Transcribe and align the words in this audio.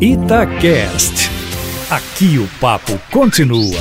Itacast. 0.00 1.28
Aqui 1.90 2.38
o 2.38 2.46
papo 2.60 2.96
continua. 3.10 3.80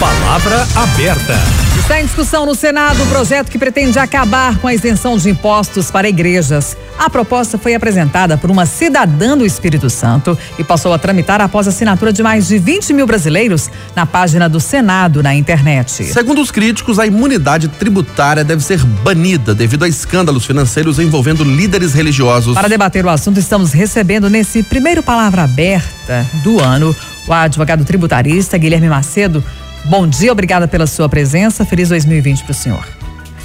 Palavra 0.00 0.66
aberta. 0.74 1.34
Está 1.78 2.00
em 2.00 2.06
discussão 2.06 2.46
no 2.46 2.54
Senado 2.54 3.02
o 3.02 3.06
projeto 3.08 3.50
que 3.50 3.58
pretende 3.58 3.98
acabar 3.98 4.58
com 4.58 4.66
a 4.66 4.72
isenção 4.72 5.18
de 5.18 5.28
impostos 5.28 5.90
para 5.90 6.08
igrejas. 6.08 6.78
A 7.00 7.08
proposta 7.08 7.56
foi 7.56 7.74
apresentada 7.74 8.36
por 8.36 8.50
uma 8.50 8.66
cidadã 8.66 9.34
do 9.34 9.46
Espírito 9.46 9.88
Santo 9.88 10.36
e 10.58 10.62
passou 10.62 10.92
a 10.92 10.98
tramitar 10.98 11.40
após 11.40 11.66
a 11.66 11.70
assinatura 11.70 12.12
de 12.12 12.22
mais 12.22 12.46
de 12.46 12.58
20 12.58 12.92
mil 12.92 13.06
brasileiros 13.06 13.70
na 13.96 14.04
página 14.04 14.50
do 14.50 14.60
Senado 14.60 15.22
na 15.22 15.34
internet. 15.34 16.04
Segundo 16.04 16.42
os 16.42 16.50
críticos, 16.50 16.98
a 16.98 17.06
imunidade 17.06 17.68
tributária 17.68 18.44
deve 18.44 18.62
ser 18.62 18.84
banida 18.84 19.54
devido 19.54 19.86
a 19.86 19.88
escândalos 19.88 20.44
financeiros 20.44 20.98
envolvendo 20.98 21.42
líderes 21.42 21.94
religiosos. 21.94 22.52
Para 22.52 22.68
debater 22.68 23.02
o 23.06 23.08
assunto, 23.08 23.40
estamos 23.40 23.72
recebendo 23.72 24.28
nesse 24.28 24.62
primeiro 24.62 25.02
palavra 25.02 25.44
aberta 25.44 26.26
do 26.44 26.60
ano 26.60 26.94
o 27.26 27.32
advogado 27.32 27.82
tributarista 27.82 28.58
Guilherme 28.58 28.90
Macedo. 28.90 29.42
Bom 29.86 30.06
dia, 30.06 30.30
obrigada 30.30 30.68
pela 30.68 30.86
sua 30.86 31.08
presença. 31.08 31.64
Feliz 31.64 31.88
2020 31.88 32.44
para 32.44 32.52
o 32.52 32.54
senhor. 32.54 32.99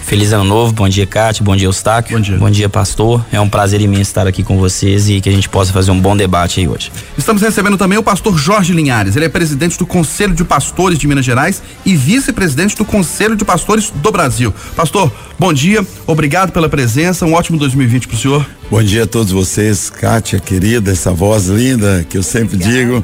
Feliz 0.05 0.31
ano 0.33 0.43
novo, 0.43 0.71
bom 0.71 0.87
dia, 0.87 1.07
Cátia, 1.07 1.43
bom 1.43 1.55
dia, 1.55 1.67
Eustáquio. 1.67 2.15
Bom 2.15 2.21
dia. 2.21 2.37
Bom 2.37 2.49
dia, 2.51 2.69
pastor. 2.69 3.25
É 3.31 3.41
um 3.41 3.49
prazer 3.49 3.81
imenso 3.81 4.03
estar 4.03 4.27
aqui 4.27 4.43
com 4.43 4.55
vocês 4.55 5.09
e 5.09 5.19
que 5.19 5.27
a 5.27 5.31
gente 5.31 5.49
possa 5.49 5.73
fazer 5.73 5.89
um 5.89 5.99
bom 5.99 6.15
debate 6.15 6.59
aí 6.59 6.67
hoje. 6.67 6.91
Estamos 7.17 7.41
recebendo 7.41 7.75
também 7.75 7.97
o 7.97 8.03
pastor 8.03 8.37
Jorge 8.37 8.71
Linhares. 8.71 9.15
Ele 9.15 9.25
é 9.25 9.29
presidente 9.29 9.79
do 9.79 9.85
Conselho 9.85 10.35
de 10.35 10.43
Pastores 10.43 10.99
de 10.99 11.07
Minas 11.07 11.25
Gerais 11.25 11.59
e 11.83 11.95
vice-presidente 11.95 12.75
do 12.75 12.85
Conselho 12.85 13.35
de 13.35 13.43
Pastores 13.43 13.89
do 13.89 14.11
Brasil. 14.11 14.53
Pastor, 14.75 15.11
bom 15.39 15.51
dia, 15.51 15.83
obrigado 16.05 16.51
pela 16.51 16.69
presença, 16.69 17.25
um 17.25 17.33
ótimo 17.33 17.57
2020 17.57 18.07
para 18.07 18.15
o 18.15 18.19
senhor. 18.19 18.45
Bom 18.69 18.83
dia 18.83 19.03
a 19.03 19.07
todos 19.07 19.31
vocês, 19.31 19.89
Kátia, 19.89 20.39
querida, 20.39 20.91
essa 20.91 21.11
voz 21.11 21.47
linda 21.47 22.05
que 22.07 22.15
eu 22.15 22.23
sempre 22.23 22.57
digo. 22.57 23.03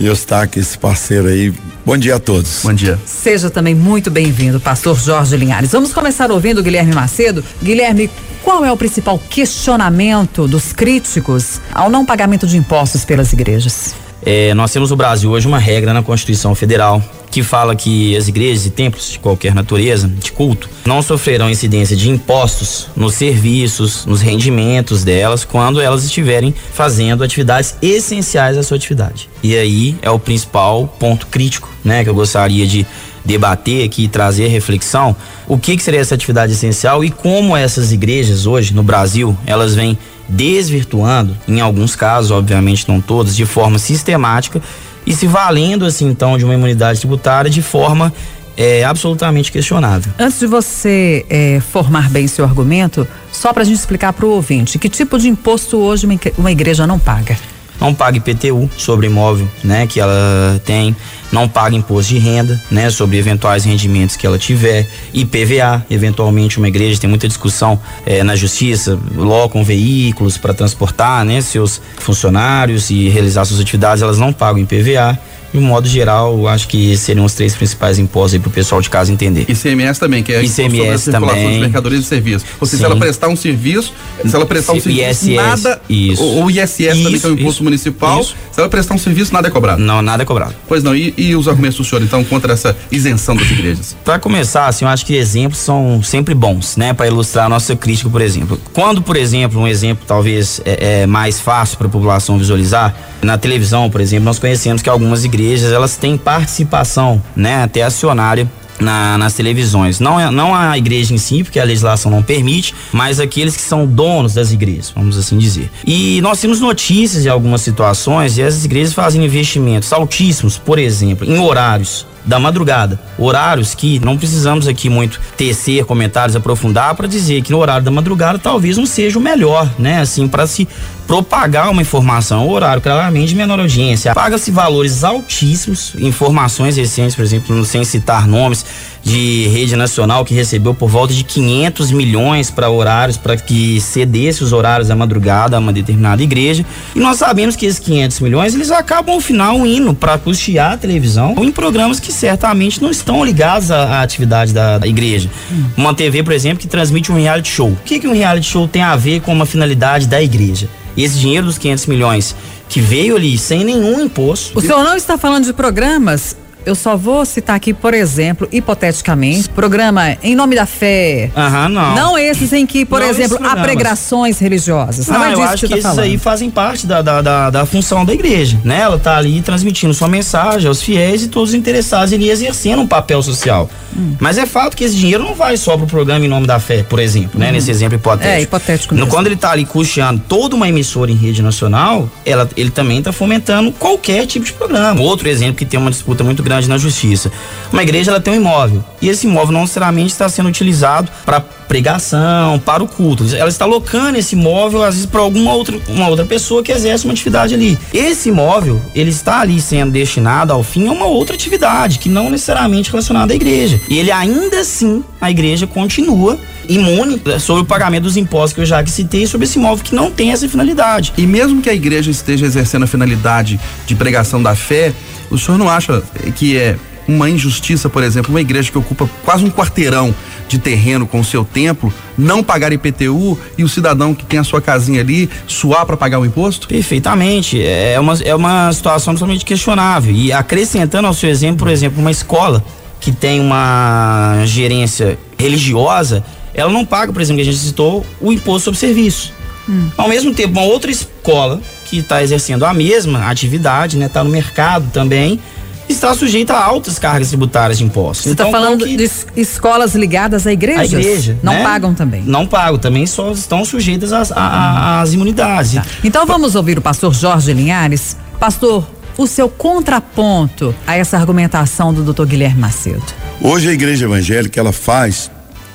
E 0.00 0.06
Eustáquio, 0.06 0.58
esse 0.58 0.78
parceiro 0.78 1.28
aí. 1.28 1.52
Bom 1.84 1.96
dia 1.98 2.16
a 2.16 2.18
todos. 2.18 2.60
Bom 2.62 2.72
dia. 2.72 2.98
Seja 3.04 3.50
também 3.50 3.74
muito 3.74 4.10
bem-vindo, 4.10 4.58
pastor 4.58 4.98
Jorge 4.98 5.36
Linhares. 5.36 5.72
Vamos 5.72 5.92
começar 5.92 6.30
ouvindo 6.30 6.58
o 6.58 6.62
Guilherme 6.62 6.94
Macedo. 6.94 7.44
Guilherme, 7.62 8.10
qual 8.42 8.64
é 8.64 8.72
o 8.72 8.76
principal 8.78 9.18
questionamento 9.18 10.48
dos 10.48 10.72
críticos 10.72 11.60
ao 11.70 11.90
não 11.90 12.06
pagamento 12.06 12.46
de 12.46 12.56
impostos 12.56 13.04
pelas 13.04 13.34
igrejas? 13.34 13.94
É, 14.24 14.54
nós 14.54 14.72
temos 14.72 14.90
no 14.90 14.96
Brasil 14.96 15.30
hoje 15.30 15.46
uma 15.46 15.58
regra 15.58 15.92
na 15.92 16.02
Constituição 16.02 16.54
Federal 16.54 17.02
que 17.30 17.42
fala 17.42 17.76
que 17.76 18.16
as 18.16 18.28
igrejas 18.28 18.66
e 18.66 18.70
templos 18.70 19.12
de 19.12 19.18
qualquer 19.18 19.54
natureza, 19.54 20.08
de 20.08 20.32
culto, 20.32 20.68
não 20.84 21.00
sofrerão 21.00 21.48
incidência 21.48 21.96
de 21.96 22.10
impostos 22.10 22.88
nos 22.96 23.14
serviços, 23.14 24.04
nos 24.04 24.20
rendimentos 24.20 25.04
delas, 25.04 25.44
quando 25.44 25.80
elas 25.80 26.04
estiverem 26.04 26.54
fazendo 26.72 27.22
atividades 27.22 27.76
essenciais 27.80 28.58
à 28.58 28.62
sua 28.62 28.76
atividade. 28.76 29.30
E 29.42 29.56
aí 29.56 29.96
é 30.02 30.10
o 30.10 30.18
principal 30.18 30.88
ponto 30.98 31.28
crítico, 31.28 31.68
né, 31.84 32.02
que 32.02 32.10
eu 32.10 32.14
gostaria 32.14 32.66
de 32.66 32.84
debater 33.24 33.84
aqui 33.84 34.08
trazer 34.08 34.48
reflexão, 34.48 35.14
o 35.46 35.58
que, 35.58 35.76
que 35.76 35.82
seria 35.82 36.00
essa 36.00 36.14
atividade 36.14 36.52
essencial 36.52 37.04
e 37.04 37.10
como 37.10 37.56
essas 37.56 37.92
igrejas 37.92 38.46
hoje 38.46 38.74
no 38.74 38.82
Brasil, 38.82 39.36
elas 39.46 39.74
vêm 39.74 39.96
desvirtuando, 40.28 41.36
em 41.46 41.60
alguns 41.60 41.94
casos, 41.96 42.30
obviamente 42.30 42.88
não 42.88 43.00
todos, 43.00 43.36
de 43.36 43.44
forma 43.44 43.78
sistemática 43.78 44.62
e 45.10 45.14
se 45.14 45.26
valendo 45.26 45.84
assim 45.84 46.06
então 46.08 46.38
de 46.38 46.44
uma 46.44 46.54
imunidade 46.54 46.98
tributária 47.00 47.50
de 47.50 47.60
forma 47.62 48.12
é, 48.56 48.84
absolutamente 48.84 49.50
questionável. 49.50 50.12
Antes 50.18 50.38
de 50.40 50.46
você 50.46 51.24
é, 51.30 51.60
formar 51.72 52.08
bem 52.10 52.26
seu 52.26 52.44
argumento, 52.44 53.06
só 53.32 53.52
para 53.52 53.62
a 53.62 53.64
gente 53.66 53.76
explicar 53.78 54.12
para 54.12 54.26
o 54.26 54.30
ouvinte, 54.30 54.78
que 54.78 54.88
tipo 54.88 55.18
de 55.18 55.28
imposto 55.28 55.78
hoje 55.78 56.04
uma 56.06 56.14
igre- 56.14 56.34
uma 56.38 56.52
igreja 56.52 56.86
não 56.86 56.98
paga? 56.98 57.36
Não 57.80 57.94
paga 57.94 58.18
IPTU 58.18 58.70
sobre 58.76 59.06
imóvel, 59.06 59.48
né, 59.64 59.86
que 59.86 59.98
ela 59.98 60.60
tem, 60.64 60.94
não 61.32 61.48
paga 61.48 61.74
imposto 61.74 62.12
de 62.12 62.18
renda, 62.18 62.60
né, 62.70 62.90
sobre 62.90 63.16
eventuais 63.16 63.64
rendimentos 63.64 64.16
que 64.16 64.26
ela 64.26 64.38
tiver, 64.38 64.86
IPVA, 65.14 65.84
eventualmente 65.90 66.58
uma 66.58 66.68
igreja 66.68 67.00
tem 67.00 67.08
muita 67.08 67.26
discussão 67.26 67.80
eh, 68.04 68.22
na 68.22 68.36
justiça, 68.36 68.98
locam 69.14 69.64
veículos 69.64 70.36
para 70.36 70.52
transportar, 70.52 71.24
né, 71.24 71.40
seus 71.40 71.80
funcionários 71.98 72.90
e 72.90 73.08
realizar 73.08 73.44
suas 73.44 73.60
atividades, 73.60 74.02
elas 74.02 74.18
não 74.18 74.32
pagam 74.32 74.60
IPVA. 74.60 75.18
De 75.52 75.58
um 75.58 75.62
modo 75.62 75.88
geral, 75.88 76.38
eu 76.38 76.48
acho 76.48 76.68
que 76.68 76.96
seriam 76.96 77.24
os 77.24 77.34
três 77.34 77.54
principais 77.54 77.98
impostos 77.98 78.34
aí 78.34 78.38
pro 78.40 78.50
pessoal 78.50 78.80
de 78.80 78.88
casa 78.88 79.12
entender. 79.12 79.46
ICMS 79.48 79.98
também, 79.98 80.22
que 80.22 80.32
é 80.32 80.38
imposto 80.42 80.62
sobre 80.62 80.80
a 80.80 80.82
ICMS 80.84 81.02
circulação 81.04 81.34
também. 81.36 81.54
de 81.54 81.60
mercadorias 81.60 82.04
e 82.04 82.06
serviços. 82.06 82.48
Ou 82.60 82.66
seja, 82.66 82.76
se 82.76 82.86
Sim. 82.86 82.90
ela 82.92 83.00
prestar 83.00 83.28
um 83.28 83.36
serviço, 83.36 83.92
se 84.24 84.34
ela 84.36 84.46
prestar 84.46 84.72
um 84.72 84.76
Se- 84.76 84.82
serviço, 84.82 85.24
ISS, 85.30 85.34
nada. 85.36 85.82
isso. 85.88 86.22
O, 86.22 86.44
o 86.44 86.50
ISS 86.50 86.76
também, 87.02 87.02
que 87.02 87.02
é 87.02 87.04
o 87.04 87.16
Isso, 87.16 87.28
imposto 87.30 87.48
isso, 87.50 87.64
municipal. 87.64 88.20
isso. 88.20 88.36
Se 88.52 88.60
ela 88.60 88.68
prestar 88.68 88.94
um 88.94 88.98
serviço, 88.98 89.32
nada 89.32 89.48
é 89.48 89.50
cobrado. 89.50 89.82
Não, 89.82 90.00
nada 90.02 90.22
é 90.22 90.26
cobrado. 90.26 90.54
Pois 90.68 90.84
não, 90.84 90.94
e, 90.94 91.12
e 91.16 91.34
os 91.34 91.48
argumentos 91.48 91.76
do 91.78 91.84
senhor, 91.84 92.00
então, 92.02 92.22
contra 92.22 92.52
essa 92.52 92.76
isenção 92.92 93.34
das 93.34 93.50
igrejas? 93.50 93.96
Para 94.04 94.20
começar, 94.20 94.66
assim, 94.68 94.84
eu 94.84 94.88
acho 94.88 95.04
que 95.04 95.14
exemplos 95.16 95.58
são 95.58 96.00
sempre 96.02 96.32
bons, 96.32 96.76
né, 96.76 96.92
para 96.92 97.08
ilustrar 97.08 97.46
a 97.46 97.48
nossa 97.48 97.74
crítica, 97.74 98.08
por 98.08 98.20
exemplo. 98.20 98.60
Quando, 98.72 99.02
por 99.02 99.16
exemplo, 99.16 99.60
um 99.60 99.66
exemplo 99.66 100.04
talvez 100.06 100.60
é, 100.64 101.02
é 101.02 101.06
mais 101.06 101.40
fácil 101.40 101.76
para 101.76 101.88
a 101.88 101.90
população 101.90 102.38
visualizar, 102.38 102.94
na 103.20 103.36
televisão, 103.36 103.90
por 103.90 104.00
exemplo, 104.00 104.24
nós 104.24 104.38
conhecemos 104.38 104.80
que 104.80 104.88
algumas 104.88 105.24
igrejas 105.24 105.39
elas 105.72 105.96
têm 105.96 106.16
participação, 106.16 107.22
né, 107.34 107.62
até 107.62 107.82
acionária 107.82 108.48
na- 108.78 109.18
nas 109.18 109.34
televisões. 109.34 110.00
Não, 110.00 110.18
é, 110.18 110.30
não 110.30 110.54
a 110.54 110.76
igreja 110.78 111.12
em 111.12 111.18
si, 111.18 111.42
porque 111.44 111.60
a 111.60 111.64
legislação 111.64 112.10
não 112.10 112.22
permite, 112.22 112.74
mas 112.92 113.20
aqueles 113.20 113.54
que 113.54 113.62
são 113.62 113.86
donos 113.86 114.34
das 114.34 114.52
igrejas, 114.52 114.90
vamos 114.94 115.18
assim 115.18 115.36
dizer. 115.36 115.70
E 115.86 116.20
nós 116.22 116.40
temos 116.40 116.60
notícias 116.60 117.22
de 117.22 117.28
algumas 117.28 117.60
situações 117.60 118.38
e 118.38 118.42
essas 118.42 118.64
igrejas 118.64 118.94
fazem 118.94 119.22
investimentos 119.24 119.92
altíssimos, 119.92 120.56
por 120.56 120.78
exemplo, 120.78 121.30
em 121.30 121.38
horários 121.38 122.06
da 122.24 122.38
madrugada. 122.38 122.98
Horários 123.18 123.74
que 123.74 123.98
não 124.00 124.16
precisamos 124.16 124.66
aqui 124.66 124.88
muito 124.88 125.20
tecer 125.36 125.84
comentários, 125.84 126.36
aprofundar 126.36 126.94
para 126.94 127.06
dizer 127.06 127.42
que 127.42 127.52
no 127.52 127.58
horário 127.58 127.84
da 127.84 127.90
madrugada 127.90 128.38
talvez 128.38 128.76
não 128.76 128.86
seja 128.86 129.18
o 129.18 129.22
melhor, 129.22 129.70
né? 129.78 130.00
Assim, 130.00 130.28
para 130.28 130.46
se 130.46 130.68
propagar 131.06 131.70
uma 131.70 131.82
informação. 131.82 132.46
O 132.46 132.52
horário 132.52 132.80
claramente 132.80 133.30
de 133.30 133.34
menor 133.34 133.58
audiência. 133.58 134.14
Paga-se 134.14 134.50
valores 134.50 135.02
altíssimos, 135.02 135.92
informações 135.98 136.76
recentes, 136.76 137.16
por 137.16 137.24
exemplo, 137.24 137.64
sem 137.64 137.82
citar 137.84 138.28
nomes, 138.28 138.64
de 139.02 139.48
rede 139.48 139.76
nacional 139.76 140.24
que 140.24 140.34
recebeu 140.34 140.74
por 140.74 140.88
volta 140.88 141.14
de 141.14 141.24
500 141.24 141.90
milhões 141.90 142.50
para 142.50 142.70
horários, 142.70 143.16
para 143.16 143.36
que 143.36 143.80
cedesse 143.80 144.44
os 144.44 144.52
horários 144.52 144.88
da 144.88 144.96
madrugada 144.96 145.56
a 145.56 145.60
uma 145.60 145.72
determinada 145.72 146.22
igreja. 146.22 146.64
E 146.94 146.98
nós 146.98 147.18
sabemos 147.18 147.56
que 147.56 147.66
esses 147.66 147.78
500 147.80 148.20
milhões 148.20 148.54
eles 148.54 148.70
acabam 148.70 149.14
ao 149.14 149.20
final 149.20 149.66
indo 149.66 149.94
para 149.94 150.18
custear 150.18 150.72
a 150.72 150.76
televisão 150.76 151.34
em 151.38 151.50
programas 151.50 151.98
que 151.98 152.12
certamente 152.12 152.82
não 152.82 152.90
estão 152.90 153.24
ligados 153.24 153.70
à, 153.70 153.98
à 153.98 154.02
atividade 154.02 154.52
da, 154.52 154.78
da 154.78 154.86
igreja. 154.86 155.30
Uma 155.76 155.94
TV, 155.94 156.22
por 156.22 156.32
exemplo, 156.32 156.58
que 156.58 156.68
transmite 156.68 157.10
um 157.10 157.16
reality 157.16 157.50
show. 157.50 157.70
O 157.70 157.78
que, 157.84 157.98
que 157.98 158.08
um 158.08 158.12
reality 158.12 158.46
show 158.46 158.68
tem 158.68 158.82
a 158.82 158.96
ver 158.96 159.20
com 159.20 159.32
uma 159.32 159.46
finalidade 159.46 160.06
da 160.06 160.22
igreja? 160.22 160.68
Esse 160.96 161.18
dinheiro 161.18 161.46
dos 161.46 161.56
500 161.56 161.86
milhões 161.86 162.36
que 162.68 162.80
veio 162.80 163.16
ali 163.16 163.36
sem 163.36 163.64
nenhum 163.64 164.00
imposto. 164.00 164.56
O 164.58 164.60
senhor 164.60 164.84
não 164.84 164.96
está 164.96 165.18
falando 165.18 165.44
de 165.44 165.52
programas? 165.52 166.36
Eu 166.66 166.74
só 166.74 166.96
vou 166.96 167.24
citar 167.24 167.56
aqui, 167.56 167.72
por 167.72 167.94
exemplo, 167.94 168.48
hipoteticamente, 168.52 169.48
programa 169.48 170.16
Em 170.22 170.34
Nome 170.34 170.54
da 170.56 170.66
Fé. 170.66 171.30
Aham, 171.36 171.68
não. 171.68 171.94
Não 171.94 172.18
esses 172.18 172.52
em 172.52 172.66
que, 172.66 172.84
por 172.84 173.00
Não 173.00 173.08
exemplo, 173.08 173.38
há 173.42 173.56
pregações 173.56 174.38
religiosas. 174.38 175.06
Não, 175.06 175.18
Não, 175.18 175.30
eu 175.32 175.42
acho 175.42 175.62
que 175.66 175.68
que, 175.68 175.72
esses 175.74 175.82
falando. 175.82 176.00
aí 176.00 176.18
fazem 176.18 176.50
parte 176.50 176.86
da, 176.86 177.00
da, 177.02 177.22
da, 177.22 177.50
da 177.50 177.66
função 177.66 178.04
da 178.04 178.12
igreja, 178.12 178.60
né? 178.64 178.80
Ela 178.80 178.98
tá 178.98 179.16
ali 179.16 179.40
transmitindo 179.42 179.94
sua 179.94 180.08
mensagem 180.08 180.68
aos 180.68 180.82
fiéis 180.82 181.22
e 181.22 181.28
todos 181.28 181.50
os 181.50 181.54
interessados 181.54 182.12
ali 182.12 182.28
exercendo 182.30 182.82
um 182.82 182.86
papel 182.86 183.22
social. 183.22 183.68
Hum. 183.96 184.14
Mas 184.20 184.38
é 184.38 184.46
fato 184.46 184.76
que 184.76 184.84
esse 184.84 184.94
dinheiro 184.96 185.24
não 185.24 185.34
vai 185.34 185.56
só 185.56 185.76
pro 185.76 185.86
programa 185.86 186.24
em 186.24 186.28
nome 186.28 186.46
da 186.46 186.60
fé, 186.60 186.82
por 186.82 187.00
exemplo, 187.00 187.40
né? 187.40 187.50
Nesse 187.50 187.70
exemplo 187.70 187.96
hipotético. 187.96 188.34
É, 188.34 188.42
hipotético 188.42 188.94
No, 188.94 189.00
mesmo. 189.00 189.10
quando 189.14 189.26
ele 189.26 189.36
tá 189.36 189.50
ali 189.50 189.64
custeando 189.64 190.22
toda 190.28 190.54
uma 190.54 190.68
emissora 190.68 191.10
em 191.10 191.16
rede 191.16 191.42
nacional, 191.42 192.08
ela, 192.24 192.48
ele 192.56 192.70
também 192.70 193.02
tá 193.02 193.12
fomentando 193.12 193.72
qualquer 193.72 194.26
tipo 194.26 194.44
de 194.44 194.52
programa. 194.52 195.00
Outro 195.00 195.28
exemplo 195.28 195.54
que 195.56 195.64
tem 195.64 195.80
uma 195.80 195.90
disputa 195.90 196.22
muito 196.22 196.42
grande 196.42 196.49
na 196.50 196.78
justiça. 196.78 197.30
Uma 197.72 197.82
igreja 197.82 198.10
ela 198.10 198.20
tem 198.20 198.34
um 198.34 198.36
imóvel 198.36 198.84
e 199.00 199.08
esse 199.08 199.26
imóvel 199.26 199.52
não 199.52 199.62
necessariamente 199.62 200.12
está 200.12 200.28
sendo 200.28 200.48
utilizado 200.48 201.10
para 201.24 201.40
pregação, 201.40 202.58
para 202.58 202.82
o 202.82 202.88
culto. 202.88 203.24
Ela 203.34 203.48
está 203.48 203.64
locando 203.64 204.16
esse 204.16 204.34
imóvel 204.34 204.82
às 204.82 204.94
vezes 204.94 205.06
para 205.08 205.20
alguma 205.20 205.52
outra 205.52 205.78
uma 205.88 206.08
outra 206.08 206.24
pessoa 206.24 206.62
que 206.62 206.72
exerce 206.72 207.04
uma 207.04 207.12
atividade 207.12 207.54
ali. 207.54 207.78
Esse 207.94 208.28
imóvel, 208.28 208.80
ele 208.94 209.10
está 209.10 209.40
ali 209.40 209.60
sendo 209.60 209.92
destinado 209.92 210.52
ao 210.52 210.62
fim 210.62 210.88
a 210.88 210.92
uma 210.92 211.06
outra 211.06 211.34
atividade 211.36 211.98
que 211.98 212.08
não 212.08 212.28
necessariamente 212.28 212.90
relacionada 212.90 213.32
à 213.32 213.36
igreja. 213.36 213.80
E 213.88 213.98
ele 213.98 214.10
ainda 214.10 214.60
assim, 214.60 215.04
a 215.20 215.30
igreja 215.30 215.66
continua 215.66 216.38
imune 216.70 217.20
eh, 217.26 217.38
sobre 217.38 217.62
o 217.62 217.66
pagamento 217.66 218.04
dos 218.04 218.16
impostos 218.16 218.52
que 218.52 218.60
eu 218.60 218.66
já 218.66 218.84
citei 218.86 219.26
sobre 219.26 219.46
esse 219.46 219.58
imóvel 219.58 219.84
que 219.84 219.94
não 219.94 220.10
tem 220.10 220.30
essa 220.30 220.48
finalidade. 220.48 221.12
E 221.16 221.26
mesmo 221.26 221.60
que 221.60 221.68
a 221.68 221.74
igreja 221.74 222.10
esteja 222.10 222.46
exercendo 222.46 222.84
a 222.84 222.86
finalidade 222.86 223.58
de 223.86 223.94
pregação 223.94 224.42
da 224.42 224.54
fé, 224.54 224.92
o 225.30 225.36
senhor 225.36 225.58
não 225.58 225.68
acha 225.68 226.02
que 226.36 226.56
é 226.56 226.76
uma 227.08 227.28
injustiça, 227.28 227.88
por 227.88 228.04
exemplo, 228.04 228.30
uma 228.30 228.40
igreja 228.40 228.70
que 228.70 228.78
ocupa 228.78 229.10
quase 229.24 229.44
um 229.44 229.50
quarteirão 229.50 230.14
de 230.48 230.58
terreno 230.58 231.06
com 231.06 231.20
o 231.20 231.24
seu 231.24 231.44
templo, 231.44 231.92
não 232.16 232.42
pagar 232.42 232.72
IPTU 232.72 233.38
e 233.58 233.64
o 233.64 233.68
cidadão 233.68 234.14
que 234.14 234.24
tem 234.24 234.38
a 234.38 234.44
sua 234.44 234.60
casinha 234.60 235.00
ali 235.00 235.28
suar 235.46 235.84
para 235.84 235.96
pagar 235.96 236.20
o 236.20 236.26
imposto? 236.26 236.68
Perfeitamente. 236.68 237.60
É 237.60 237.98
uma, 237.98 238.14
é 238.24 238.34
uma 238.34 238.72
situação 238.72 239.14
totalmente 239.14 239.44
questionável. 239.44 240.14
E 240.14 240.32
acrescentando 240.32 241.08
ao 241.08 241.14
seu 241.14 241.28
exemplo, 241.28 241.58
por 241.58 241.68
exemplo, 241.68 242.00
uma 242.00 242.10
escola 242.10 242.62
que 243.00 243.10
tem 243.10 243.40
uma 243.40 244.42
gerência 244.44 245.18
religiosa, 245.38 246.22
ela 246.60 246.72
não 246.72 246.84
paga, 246.84 247.12
por 247.12 247.20
exemplo, 247.20 247.42
que 247.42 247.48
a 247.48 247.52
gente 247.52 247.62
citou, 247.62 248.04
o 248.20 248.32
imposto 248.32 248.66
sobre 248.66 248.78
serviço. 248.78 249.32
Hum. 249.68 249.88
Ao 249.96 250.08
mesmo 250.08 250.34
tempo, 250.34 250.52
uma 250.52 250.62
outra 250.62 250.90
escola 250.90 251.60
que 251.86 251.98
está 251.98 252.22
exercendo 252.22 252.64
a 252.64 252.72
mesma 252.72 253.28
atividade, 253.28 253.96
né, 253.96 254.06
está 254.06 254.22
no 254.22 254.30
mercado 254.30 254.90
também, 254.92 255.40
está 255.88 256.14
sujeita 256.14 256.54
a 256.54 256.64
altas 256.64 256.98
cargas 256.98 257.28
tributárias 257.28 257.78
de 257.78 257.84
impostos. 257.84 258.24
Você 258.24 258.30
está 258.30 258.48
então, 258.48 258.60
falando 258.60 258.84
que... 258.84 258.96
de 258.96 259.10
escolas 259.36 259.94
ligadas 259.94 260.46
à 260.46 260.52
igreja? 260.52 260.80
A 260.80 261.00
igreja. 261.00 261.38
Não 261.42 261.54
né? 261.54 261.62
pagam 261.62 261.94
também? 261.94 262.22
Não 262.24 262.46
pagam, 262.46 262.78
também 262.78 263.06
só 263.06 263.32
estão 263.32 263.64
sujeitas 263.64 264.12
às, 264.12 264.32
às 264.32 265.12
imunidades. 265.12 265.74
Tá. 265.74 265.84
Então 266.04 266.26
vamos 266.26 266.54
ouvir 266.54 266.78
o 266.78 266.82
pastor 266.82 267.12
Jorge 267.12 267.52
Linhares. 267.52 268.16
Pastor, 268.38 268.86
o 269.18 269.26
seu 269.26 269.48
contraponto 269.48 270.74
a 270.86 270.96
essa 270.96 271.16
argumentação 271.16 271.92
do 271.92 272.02
doutor 272.02 272.26
Guilherme 272.26 272.60
Macedo. 272.60 273.02
Hoje 273.40 273.68
a 273.68 273.72
igreja 273.72 274.06
evangélica 274.06 274.60
ela 274.60 274.72
faz 274.72 275.30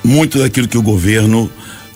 muito 0.06 0.38
daquilo 0.38 0.68
que 0.68 0.78
o 0.78 0.82
governo 0.82 1.50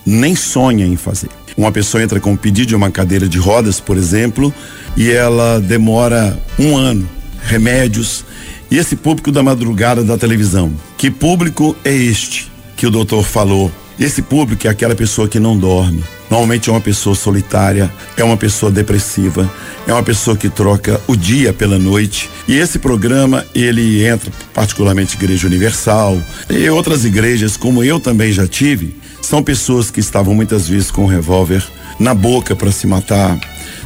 nem 0.05 0.35
sonha 0.35 0.85
em 0.85 0.97
fazer. 0.97 1.29
Uma 1.55 1.71
pessoa 1.71 2.03
entra 2.03 2.19
com 2.19 2.33
um 2.33 2.37
pedido 2.37 2.67
de 2.67 2.75
uma 2.75 2.91
cadeira 2.91 3.27
de 3.27 3.37
rodas, 3.37 3.79
por 3.79 3.97
exemplo, 3.97 4.53
e 4.97 5.09
ela 5.09 5.59
demora 5.59 6.37
um 6.59 6.75
ano, 6.75 7.09
remédios. 7.43 8.25
E 8.69 8.77
esse 8.77 8.95
público 8.95 9.31
da 9.31 9.41
madrugada 9.41 10.03
da 10.03 10.17
televisão, 10.17 10.71
que 10.97 11.09
público 11.09 11.75
é 11.83 11.93
este 11.93 12.51
que 12.75 12.85
o 12.85 12.91
doutor 12.91 13.23
falou? 13.23 13.71
Esse 13.99 14.21
público 14.21 14.67
é 14.67 14.69
aquela 14.69 14.95
pessoa 14.95 15.27
que 15.27 15.39
não 15.39 15.57
dorme. 15.57 16.03
Normalmente 16.29 16.69
é 16.69 16.73
uma 16.73 16.81
pessoa 16.81 17.13
solitária, 17.15 17.91
é 18.15 18.23
uma 18.23 18.37
pessoa 18.37 18.71
depressiva, 18.71 19.51
é 19.85 19.91
uma 19.91 20.01
pessoa 20.01 20.35
que 20.37 20.49
troca 20.49 20.99
o 21.05 21.15
dia 21.15 21.51
pela 21.51 21.77
noite. 21.77 22.29
E 22.47 22.57
esse 22.57 22.79
programa, 22.79 23.45
ele 23.53 24.05
entra 24.05 24.31
particularmente 24.53 25.15
Igreja 25.15 25.45
Universal 25.45 26.17
e 26.49 26.69
outras 26.69 27.03
igrejas, 27.03 27.57
como 27.57 27.83
eu 27.83 27.99
também 27.99 28.31
já 28.31 28.47
tive, 28.47 28.95
são 29.21 29.43
pessoas 29.43 29.91
que 29.91 29.99
estavam 29.99 30.33
muitas 30.33 30.67
vezes 30.67 30.89
com 30.89 31.03
um 31.03 31.07
revólver 31.07 31.63
na 31.99 32.13
boca 32.13 32.55
para 32.55 32.71
se 32.71 32.87
matar. 32.87 33.37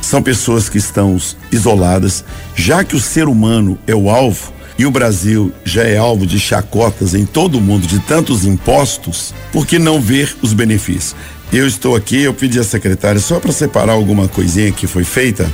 São 0.01 0.21
pessoas 0.21 0.69
que 0.69 0.77
estão 0.77 1.19
isoladas, 1.51 2.23
já 2.55 2.83
que 2.83 2.95
o 2.95 2.99
ser 2.99 3.27
humano 3.27 3.77
é 3.87 3.95
o 3.95 4.09
alvo 4.09 4.53
e 4.77 4.85
o 4.85 4.91
Brasil 4.91 5.51
já 5.63 5.83
é 5.83 5.97
alvo 5.97 6.25
de 6.25 6.39
chacotas 6.39 7.13
em 7.13 7.25
todo 7.25 7.57
o 7.57 7.61
mundo 7.61 7.87
de 7.87 7.99
tantos 7.99 8.45
impostos, 8.45 9.33
por 9.51 9.65
que 9.65 9.79
não 9.79 10.01
ver 10.01 10.35
os 10.41 10.53
benefícios? 10.53 11.15
Eu 11.53 11.67
estou 11.67 11.95
aqui, 11.95 12.21
eu 12.21 12.33
pedi 12.33 12.59
à 12.59 12.63
secretária 12.63 13.21
só 13.21 13.39
para 13.39 13.51
separar 13.51 13.93
alguma 13.93 14.27
coisinha 14.27 14.71
que 14.71 14.87
foi 14.87 15.03
feita 15.03 15.49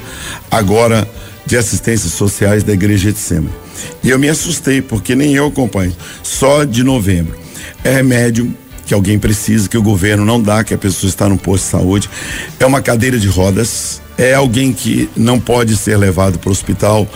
agora 0.50 1.08
de 1.46 1.58
assistências 1.58 2.14
sociais 2.14 2.64
da 2.64 2.74
Igreja 2.74 3.12
de 3.12 3.20
Sema. 3.20 3.50
E 4.04 4.10
eu 4.10 4.18
me 4.18 4.30
assustei, 4.30 4.82
porque 4.82 5.16
nem 5.16 5.34
eu 5.34 5.48
acompanho. 5.48 5.96
Só 6.24 6.64
de 6.64 6.84
novembro. 6.84 7.38
É 7.84 7.92
remédio 7.94 8.56
que 8.92 8.94
alguém 8.94 9.18
precisa, 9.18 9.70
que 9.70 9.78
o 9.78 9.82
governo 9.82 10.26
não 10.26 10.42
dá, 10.42 10.66
que 10.66 10.74
a 10.74 10.78
pessoa 10.78 11.10
está 11.10 11.30
no 11.30 11.38
posto 11.38 11.64
de 11.64 11.70
saúde. 11.70 12.10
É 12.60 12.66
uma 12.66 12.82
cadeira 12.82 13.18
de 13.18 13.30
rodas. 13.30 14.02
É 14.18 14.34
alguém 14.34 14.74
que 14.74 15.10
não 15.16 15.40
pode 15.40 15.78
ser 15.78 15.96
levado 15.96 16.38
para 16.38 16.50
o 16.50 16.52
hospital. 16.52 17.08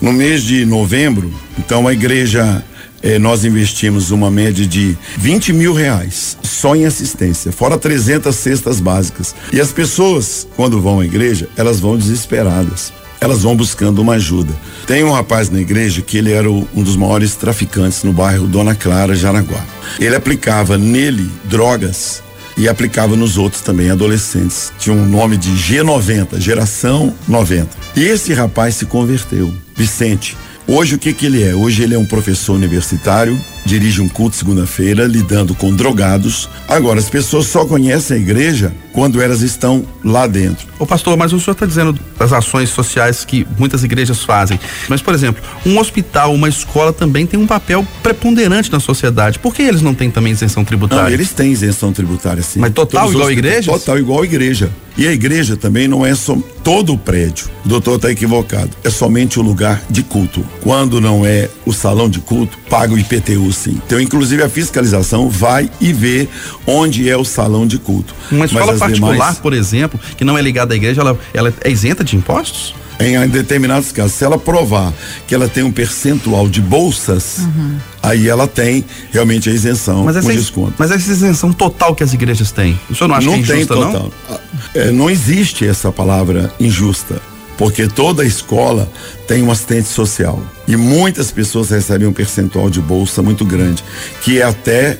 No 0.00 0.12
mês 0.12 0.42
de 0.42 0.66
novembro, 0.66 1.32
então 1.56 1.86
a 1.86 1.92
igreja 1.92 2.64
eh, 3.00 3.16
nós 3.16 3.44
investimos 3.44 4.10
uma 4.10 4.28
média 4.28 4.66
de 4.66 4.98
20 5.18 5.52
mil 5.52 5.72
reais 5.72 6.36
só 6.42 6.74
em 6.74 6.84
assistência, 6.84 7.52
fora 7.52 7.78
300 7.78 8.34
cestas 8.34 8.80
básicas. 8.80 9.32
E 9.52 9.60
as 9.60 9.70
pessoas, 9.70 10.48
quando 10.56 10.80
vão 10.80 10.98
à 10.98 11.04
igreja, 11.04 11.48
elas 11.56 11.78
vão 11.78 11.96
desesperadas 11.96 12.92
elas 13.20 13.42
vão 13.42 13.54
buscando 13.54 14.00
uma 14.00 14.14
ajuda. 14.14 14.52
Tem 14.86 15.04
um 15.04 15.12
rapaz 15.12 15.50
na 15.50 15.60
igreja 15.60 16.00
que 16.00 16.16
ele 16.16 16.32
era 16.32 16.50
o, 16.50 16.66
um 16.74 16.82
dos 16.82 16.96
maiores 16.96 17.36
traficantes 17.36 18.02
no 18.02 18.12
bairro 18.12 18.46
Dona 18.46 18.74
Clara, 18.74 19.14
Jaraguá. 19.14 19.64
Ele 19.98 20.16
aplicava 20.16 20.78
nele 20.78 21.30
drogas 21.44 22.22
e 22.56 22.68
aplicava 22.68 23.16
nos 23.16 23.38
outros 23.38 23.62
também, 23.62 23.90
adolescentes. 23.90 24.72
Tinha 24.78 24.94
um 24.94 25.06
nome 25.06 25.36
de 25.36 25.50
G90, 25.50 26.38
geração 26.40 27.14
90. 27.28 27.68
E 27.96 28.04
esse 28.04 28.32
rapaz 28.32 28.76
se 28.76 28.86
converteu, 28.86 29.52
Vicente. 29.76 30.36
Hoje 30.66 30.94
o 30.94 30.98
que 30.98 31.12
que 31.12 31.26
ele 31.26 31.42
é? 31.42 31.54
Hoje 31.54 31.82
ele 31.82 31.94
é 31.94 31.98
um 31.98 32.04
professor 32.04 32.54
universitário, 32.54 33.38
dirige 33.70 34.02
um 34.02 34.08
culto 34.08 34.34
segunda-feira 34.34 35.06
lidando 35.06 35.54
com 35.54 35.72
drogados. 35.72 36.48
Agora 36.66 36.98
as 36.98 37.08
pessoas 37.08 37.46
só 37.46 37.64
conhecem 37.64 38.16
a 38.16 38.20
igreja 38.20 38.72
quando 38.92 39.22
elas 39.22 39.42
estão 39.42 39.84
lá 40.04 40.26
dentro. 40.26 40.66
Ô 40.76 40.84
pastor, 40.84 41.16
mas 41.16 41.32
o 41.32 41.38
senhor 41.38 41.52
está 41.52 41.66
dizendo 41.66 41.96
das 42.18 42.32
ações 42.32 42.68
sociais 42.70 43.24
que 43.24 43.46
muitas 43.56 43.84
igrejas 43.84 44.24
fazem. 44.24 44.58
Mas, 44.88 45.00
por 45.00 45.14
exemplo, 45.14 45.40
um 45.64 45.78
hospital, 45.78 46.34
uma 46.34 46.48
escola 46.48 46.92
também 46.92 47.26
tem 47.26 47.38
um 47.38 47.46
papel 47.46 47.86
preponderante 48.02 48.72
na 48.72 48.80
sociedade. 48.80 49.38
Por 49.38 49.54
que 49.54 49.62
eles 49.62 49.82
não 49.82 49.94
têm 49.94 50.10
também 50.10 50.32
isenção 50.32 50.64
tributária? 50.64 51.04
Não, 51.04 51.10
eles 51.10 51.32
têm 51.32 51.52
isenção 51.52 51.92
tributária, 51.92 52.42
sim. 52.42 52.58
Mas 52.58 52.72
total 52.72 53.02
Todos 53.02 53.14
igual 53.14 53.28
a 53.28 53.32
igreja? 53.32 53.70
Total 53.70 53.98
igual 53.98 54.22
a 54.22 54.24
igreja. 54.24 54.70
E 54.96 55.06
a 55.06 55.12
igreja 55.12 55.56
também 55.56 55.86
não 55.88 56.04
é 56.04 56.14
só 56.14 56.36
todo 56.62 56.92
o 56.92 56.98
prédio. 56.98 57.48
O 57.64 57.68
doutor 57.68 57.96
está 57.96 58.10
equivocado. 58.10 58.70
É 58.84 58.90
somente 58.90 59.38
o 59.38 59.42
lugar 59.42 59.82
de 59.88 60.02
culto. 60.02 60.44
Quando 60.60 61.00
não 61.00 61.24
é 61.24 61.48
o 61.64 61.72
salão 61.72 62.08
de 62.08 62.18
culto, 62.20 62.58
paga 62.68 62.92
o 62.92 62.98
IPTU 62.98 63.52
sim. 63.60 63.80
Então, 63.86 64.00
inclusive, 64.00 64.42
a 64.42 64.48
fiscalização 64.48 65.28
vai 65.28 65.70
e 65.80 65.92
vê 65.92 66.28
onde 66.66 67.08
é 67.08 67.16
o 67.16 67.24
salão 67.24 67.66
de 67.66 67.78
culto. 67.78 68.14
Uma 68.30 68.46
escola 68.46 68.76
particular, 68.76 69.12
demais... 69.12 69.38
por 69.38 69.52
exemplo, 69.52 70.00
que 70.16 70.24
não 70.24 70.36
é 70.36 70.42
ligada 70.42 70.74
à 70.74 70.76
igreja, 70.76 71.00
ela, 71.00 71.18
ela 71.34 71.52
é 71.62 71.70
isenta 71.70 72.02
de 72.02 72.16
impostos? 72.16 72.74
Em, 72.98 73.26
determinados 73.28 73.92
casos, 73.92 74.12
se 74.12 74.24
ela 74.24 74.38
provar 74.38 74.92
que 75.26 75.34
ela 75.34 75.48
tem 75.48 75.62
um 75.62 75.72
percentual 75.72 76.46
de 76.46 76.60
bolsas, 76.60 77.38
uhum. 77.38 77.78
aí 78.02 78.28
ela 78.28 78.46
tem 78.46 78.84
realmente 79.10 79.48
a 79.48 79.52
isenção 79.52 80.04
mas 80.04 80.18
com 80.18 80.28
desconto. 80.28 80.74
Mas 80.76 80.90
essa 80.90 81.10
isenção 81.10 81.50
total 81.50 81.94
que 81.94 82.02
as 82.02 82.12
igrejas 82.12 82.52
têm, 82.52 82.78
o 82.90 82.94
senhor 82.94 83.08
não 83.08 83.14
acha 83.14 83.26
não 83.26 83.42
que 83.42 83.52
é 83.52 83.56
injusta, 83.56 83.74
tem 83.74 83.84
total. 83.84 84.12
não? 84.28 84.38
É, 84.74 84.92
não 84.92 85.08
existe 85.08 85.66
essa 85.66 85.90
palavra 85.90 86.52
injusta 86.60 87.22
porque 87.60 87.86
toda 87.86 88.24
escola 88.24 88.90
tem 89.28 89.42
um 89.42 89.50
assistente 89.50 89.86
social 89.86 90.42
e 90.66 90.76
muitas 90.76 91.30
pessoas 91.30 91.68
recebem 91.68 92.08
um 92.08 92.12
percentual 92.12 92.70
de 92.70 92.80
bolsa 92.80 93.20
muito 93.20 93.44
grande, 93.44 93.84
que 94.22 94.40
é 94.40 94.44
até 94.44 94.98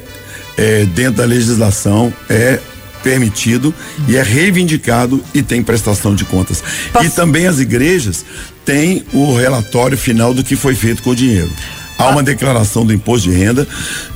é, 0.58 0.84
dentro 0.84 1.14
da 1.14 1.24
legislação 1.24 2.12
é 2.28 2.60
permitido 3.02 3.74
e 4.06 4.14
é 4.14 4.22
reivindicado 4.22 5.24
e 5.32 5.42
tem 5.42 5.62
prestação 5.62 6.14
de 6.14 6.26
contas. 6.26 6.62
Posso... 6.92 7.06
E 7.06 7.08
também 7.08 7.46
as 7.46 7.60
igrejas 7.60 8.26
têm 8.62 9.06
o 9.14 9.35
relatório 9.35 9.96
final 9.96 10.35
do 10.35 10.44
que 10.44 10.54
foi 10.54 10.75
feito 10.75 11.02
com 11.02 11.11
o 11.11 11.16
dinheiro. 11.16 11.50
Há 11.96 12.11
uma 12.11 12.23
declaração 12.23 12.85
do 12.85 12.92
imposto 12.92 13.30
de 13.30 13.35
renda 13.35 13.66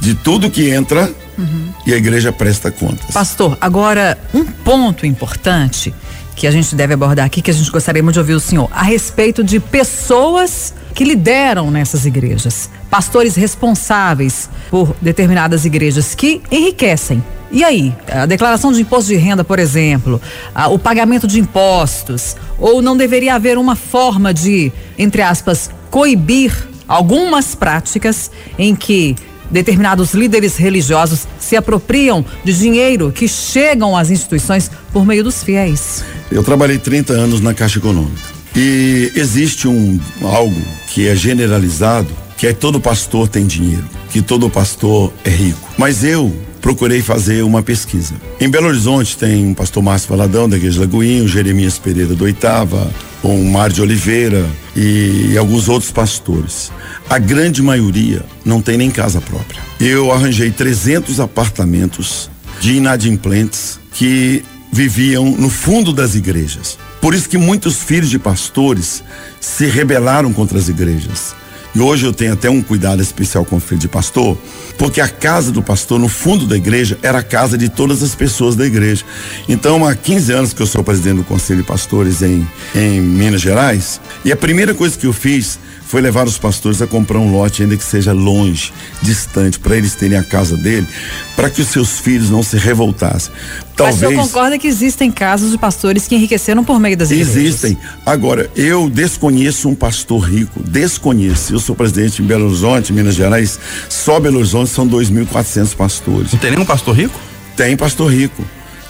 de 0.01 0.15
tudo 0.15 0.51
que 0.51 0.69
entra 0.69 1.11
uhum. 1.39 1.69
e 1.87 1.95
a 1.95 1.97
igreja 1.97 2.31
presta 2.31 2.71
contas. 2.71 3.11
Pastor, 3.11 3.57
agora 3.59 4.19
um 4.35 4.45
ponto 4.45 5.07
importante 5.07 5.95
que 6.35 6.47
a 6.47 6.51
gente 6.51 6.75
deve 6.75 6.95
abordar 6.95 7.25
aqui, 7.25 7.41
que 7.41 7.51
a 7.51 7.55
gente 7.55 7.71
gostaria 7.71 8.03
muito 8.03 8.15
de 8.15 8.21
ouvir 8.21 8.35
o 8.35 8.41
senhor, 8.41 8.69
a 8.73 8.83
respeito 8.83 9.45
de 9.45 9.61
pessoas 9.61 10.75
que 10.95 11.05
lideram 11.05 11.71
nessas 11.71 12.07
igrejas, 12.07 12.71
pastores 12.91 13.35
responsáveis 13.35 14.49
por 14.71 14.95
determinadas 15.01 15.65
igrejas 15.65 16.15
que 16.15 16.41
enriquecem. 16.51 17.23
E 17.51 17.63
aí, 17.63 17.95
a 18.11 18.27
declaração 18.27 18.73
de 18.73 18.81
imposto 18.81 19.09
de 19.13 19.17
renda, 19.17 19.45
por 19.45 19.59
exemplo, 19.59 20.21
a, 20.55 20.69
o 20.69 20.79
pagamento 20.79 21.27
de 21.27 21.39
impostos, 21.39 22.37
ou 22.59 22.83
não 22.83 22.97
deveria 22.97 23.35
haver 23.35 23.59
uma 23.59 23.77
forma 23.77 24.35
de, 24.35 24.73
entre 24.99 25.23
aspas, 25.23 25.71
coibir 25.91 26.69
algumas 26.89 27.55
práticas 27.55 28.31
em 28.59 28.75
que 28.75 29.17
determinados 29.55 30.13
líderes 30.13 30.57
religiosos 30.57 31.29
se 31.39 31.57
apropriam 31.57 32.25
de 32.43 32.53
dinheiro 32.53 33.13
que 33.13 33.29
chegam 33.29 33.97
às 33.97 34.11
instituições 34.11 34.69
por 34.93 35.07
meio 35.07 35.23
dos 35.23 35.45
fiéis. 35.45 36.05
Eu 36.31 36.43
trabalhei 36.43 36.77
30 36.77 37.13
anos 37.13 37.41
na 37.41 37.55
Caixa 37.55 37.79
Econômica. 37.79 38.35
E 38.57 39.13
existe 39.15 39.69
um 39.69 39.99
algo 40.23 40.61
que 40.89 41.07
é 41.07 41.15
generalizado, 41.15 42.09
que 42.37 42.49
é 42.49 42.53
todo 42.53 42.81
pastor 42.81 43.29
tem 43.29 43.47
dinheiro, 43.47 43.85
que 44.11 44.21
todo 44.21 44.51
pastor 44.51 45.13
é 45.25 45.31
rico. 45.31 45.69
Mas 45.79 46.03
eu 46.03 46.35
procurei 46.65 47.03
fazer 47.03 47.43
uma 47.43 47.63
pesquisa. 47.63 48.15
Em 48.41 48.49
Belo 48.49 48.69
Horizonte 48.69 49.19
tem 49.19 49.45
um 49.45 49.53
pastor 49.53 49.83
Márcio 49.83 50.09
Valadão 50.09 50.49
da 50.49 50.57
Igreja 50.57 50.81
Lagoinha, 50.81 51.23
o 51.23 51.29
Jeremias 51.29 51.79
Pereira 51.79 52.15
do 52.15 52.25
Oitava, 52.25 52.91
o 53.23 53.37
Mar 53.45 53.71
de 53.71 53.83
Oliveira 53.83 54.49
e, 54.75 55.33
e 55.33 55.37
alguns 55.37 55.69
outros 55.69 55.93
pastores. 55.93 56.73
A 57.07 57.19
grande 57.19 57.63
maioria 57.63 58.25
não 58.47 58.63
tem 58.63 58.79
nem 58.79 58.91
casa 58.91 59.21
própria. 59.21 59.61
Eu 59.79 60.11
arranjei 60.11 60.51
300 60.51 61.21
apartamentos 61.21 62.31
de 62.61 62.77
inadimplentes 62.77 63.79
que 63.93 64.43
viviam 64.73 65.33
no 65.33 65.51
fundo 65.51 65.93
das 65.93 66.15
igrejas. 66.15 66.79
Por 66.99 67.13
isso 67.13 67.29
que 67.29 67.37
muitos 67.37 67.77
filhos 67.77 68.09
de 68.09 68.19
pastores 68.19 69.05
se 69.39 69.67
rebelaram 69.67 70.33
contra 70.33 70.59
as 70.59 70.71
igrejas 70.71 71.35
E 71.75 71.81
hoje 71.81 72.07
eu 72.07 72.13
tenho 72.13 72.33
até 72.33 72.49
um 72.49 72.63
cuidado 72.63 73.03
especial 73.03 73.45
com 73.45 73.57
o 73.57 73.61
filho 73.61 73.81
de 73.81 73.89
pastor, 73.89 74.39
porque 74.79 75.01
a 75.01 75.09
casa 75.09 75.51
do 75.51 75.61
pastor, 75.61 75.99
no 75.99 76.09
fundo 76.09 76.47
da 76.47 76.57
igreja, 76.57 76.97
era 77.03 77.19
a 77.19 77.23
casa 77.23 77.59
de 77.59 77.69
todas 77.69 78.01
as 78.01 78.15
pessoas 78.15 78.55
da 78.55 78.65
igreja. 78.65 79.05
Então, 79.49 79.85
há 79.85 79.95
15 79.95 80.33
anos 80.33 80.53
que 80.53 80.63
eu 80.63 80.67
sou 80.67 80.85
presidente 80.85 81.17
do 81.17 81.25
Conselho 81.25 81.63
de 81.63 81.67
Pastores 81.67 82.23
em, 82.23 82.47
em 82.77 83.01
Minas 83.01 83.41
Gerais, 83.41 84.01
e 84.25 84.31
a 84.31 84.37
primeira 84.37 84.73
coisa 84.73 84.97
que 84.97 85.07
eu 85.07 85.13
fiz 85.13 85.59
foi 85.95 86.03
levar 86.03 86.27
os 86.27 86.37
pastores 86.37 86.83
a 86.83 86.89
comprar 86.89 87.21
um 87.21 87.31
lote, 87.31 87.63
ainda 87.63 87.77
que 87.77 87.85
seja 87.85 88.13
longe, 88.13 88.73
distante, 89.01 89.61
para 89.61 89.77
eles 89.77 89.95
terem 89.95 90.19
a 90.19 90.25
casa 90.25 90.57
dele, 90.57 90.89
para 91.37 91.49
que 91.49 91.61
os 91.61 91.69
seus 91.69 92.01
filhos 92.01 92.31
não 92.31 92.43
se 92.43 92.57
revoltassem. 92.57 93.33
Talvez. 93.77 94.01
Mas 94.01 94.09
o 94.09 94.09
senhor 94.09 94.27
concorda 94.27 94.59
que 94.59 94.67
existem 94.67 95.09
casos 95.09 95.53
de 95.53 95.57
pastores 95.57 96.09
que 96.09 96.17
enriqueceram 96.17 96.65
por 96.65 96.81
meio 96.81 96.97
das 96.97 97.13
igrejas? 97.13 97.37
Existem. 97.37 97.79
Agora, 98.05 98.51
eu 98.57 98.91
desconheço 98.91 99.69
um 99.69 99.75
pastor 99.77 100.29
rico, 100.29 100.61
desconheço. 100.65 101.55
Eu 101.55 101.61
sou 101.61 101.77
presidente 101.77 102.21
em 102.21 102.25
Belo 102.27 102.47
Horizonte, 102.47 102.93
Minas 102.93 103.15
Gerais. 103.15 103.57
Só 103.89 104.19
Belo 104.19 104.39
Horizonte 104.39 104.71
são 104.71 104.89
2.400 104.89 105.77
pastores. 105.77 106.33
Não 106.33 106.41
tem 106.41 106.51
nenhum 106.51 106.65
pastor 106.65 106.97
rico? 106.97 107.17
Tem 107.57 107.77
pastor 107.77 108.13
rico. 108.13 108.45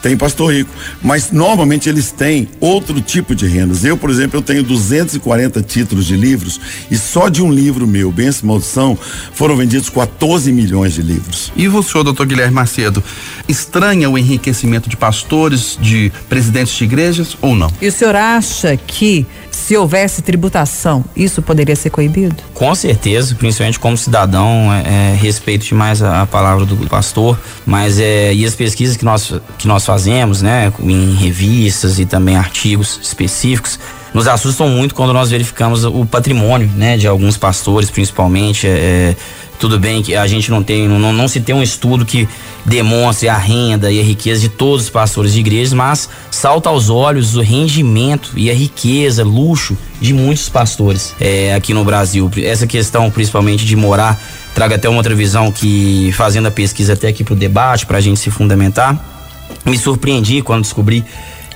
Tem 0.05 0.19
pastor 0.19 0.53
rico, 0.53 0.69
mas 1.03 1.33
normalmente 1.33 1.89
eles 1.89 2.13
têm 2.13 2.47
outro 2.61 3.01
tipo 3.01 3.35
de 3.35 3.47
rendas. 3.47 3.87
Eu, 3.87 3.97
por 3.97 4.11
exemplo, 4.11 4.37
eu 4.37 4.43
tenho 4.43 4.63
240 4.63 5.63
títulos 5.63 6.05
de 6.05 6.15
livros 6.15 6.61
e 6.91 6.99
só 6.99 7.31
de 7.31 7.43
um 7.43 7.51
livro 7.51 7.87
meu, 7.87 8.13
Benção 8.13 8.41
e 8.43 8.47
Maldição, 8.49 8.99
foram 9.33 9.57
vendidos 9.57 9.89
14 9.89 10.53
milhões 10.53 10.93
de 10.93 11.01
livros. 11.01 11.51
E 11.57 11.67
o 11.69 11.83
senhor, 11.83 12.05
doutor 12.05 12.27
Guilherme 12.27 12.53
Macedo, 12.53 13.03
estranha 13.49 14.11
o 14.11 14.19
enriquecimento 14.19 14.91
de 14.91 14.97
pastores, 14.99 15.79
de 15.81 16.13
presidentes 16.29 16.75
de 16.75 16.85
igrejas 16.85 17.35
ou 17.41 17.57
não? 17.57 17.73
E 17.81 17.89
o 17.89 17.93
senhor 17.93 18.15
acha 18.15 18.77
que 18.77 19.27
se 19.55 19.77
houvesse 19.77 20.21
tributação, 20.21 21.05
isso 21.17 21.41
poderia 21.41 21.77
ser 21.77 21.91
coibido? 21.91 22.35
Com 22.53 22.75
certeza, 22.75 23.35
principalmente 23.35 23.79
como 23.79 23.97
cidadão, 23.97 24.73
é, 24.73 25.13
é, 25.13 25.17
respeito 25.17 25.65
demais 25.65 26.03
a, 26.03 26.23
a, 26.23 26.27
palavra 26.27 26.67
do 26.67 26.77
pastor, 26.89 27.39
mas 27.65 27.99
é, 27.99 28.35
e 28.35 28.45
as 28.45 28.55
pesquisas 28.55 28.97
que 28.97 29.05
nós, 29.05 29.33
que 29.57 29.69
nós 29.69 29.87
fazemos, 29.87 30.43
né, 30.43 30.73
em 30.81 31.15
revistas 31.15 31.99
e 31.99 32.05
também 32.05 32.37
artigos 32.37 32.99
específicos, 33.03 33.79
nos 34.15 34.29
assustam 34.29 34.69
muito 34.69 34.95
quando 34.95 35.13
nós 35.13 35.31
verificamos 35.31 35.85
o 35.85 36.07
patrimônio, 36.07 36.71
né, 36.77 36.97
de 36.97 37.09
alguns 37.09 37.37
pastores, 37.37 37.91
principalmente, 37.91 38.65
é, 38.65 39.17
tudo 39.59 39.79
bem 39.79 40.03
que 40.03 40.15
a 40.15 40.25
gente 40.27 40.51
não 40.53 40.63
tem, 40.63 40.87
não, 40.87 41.13
não 41.13 41.27
se 41.27 41.41
tem 41.41 41.55
um 41.55 41.63
estudo 41.63 42.07
que 42.07 42.29
demonstre 42.65 43.29
a 43.29 43.37
renda 43.37 43.91
e 43.91 43.99
a 43.99 44.03
riqueza 44.05 44.41
de 44.41 44.49
todos 44.49 44.85
os 44.85 44.91
pastores 44.91 45.33
de 45.33 45.41
igrejas, 45.41 45.73
mas 45.73 46.09
salta 46.31 46.69
aos 46.69 46.89
olhos 46.91 47.37
o 47.37 47.41
rendimento 47.41 48.31
e 48.37 48.49
a 48.51 48.55
riqueza, 48.55 49.25
luxo 49.25 49.77
de 50.01 50.13
muitos 50.13 50.49
pastores 50.49 51.15
é, 51.21 51.53
aqui 51.55 51.75
no 51.75 51.85
Brasil. 51.85 52.31
Essa 52.37 52.67
questão, 52.67 53.11
principalmente 53.11 53.65
de 53.65 53.75
morar, 53.75 54.21
traga 54.55 54.77
até 54.77 54.89
uma 54.89 54.99
outra 54.99 55.15
visão 55.15 55.51
que, 55.51 56.13
fazendo 56.13 56.47
a 56.47 56.51
pesquisa 56.53 56.93
até 56.93 57.09
aqui 57.09 57.25
para 57.25 57.35
o 57.35 57.37
debate, 57.37 57.85
para 57.85 57.99
a 57.99 58.01
gente 58.01 58.21
se 58.21 58.31
fundamentar, 58.31 59.03
me 59.65 59.79
surpreendi 59.79 60.43
quando 60.43 60.63
descobri 60.63 61.05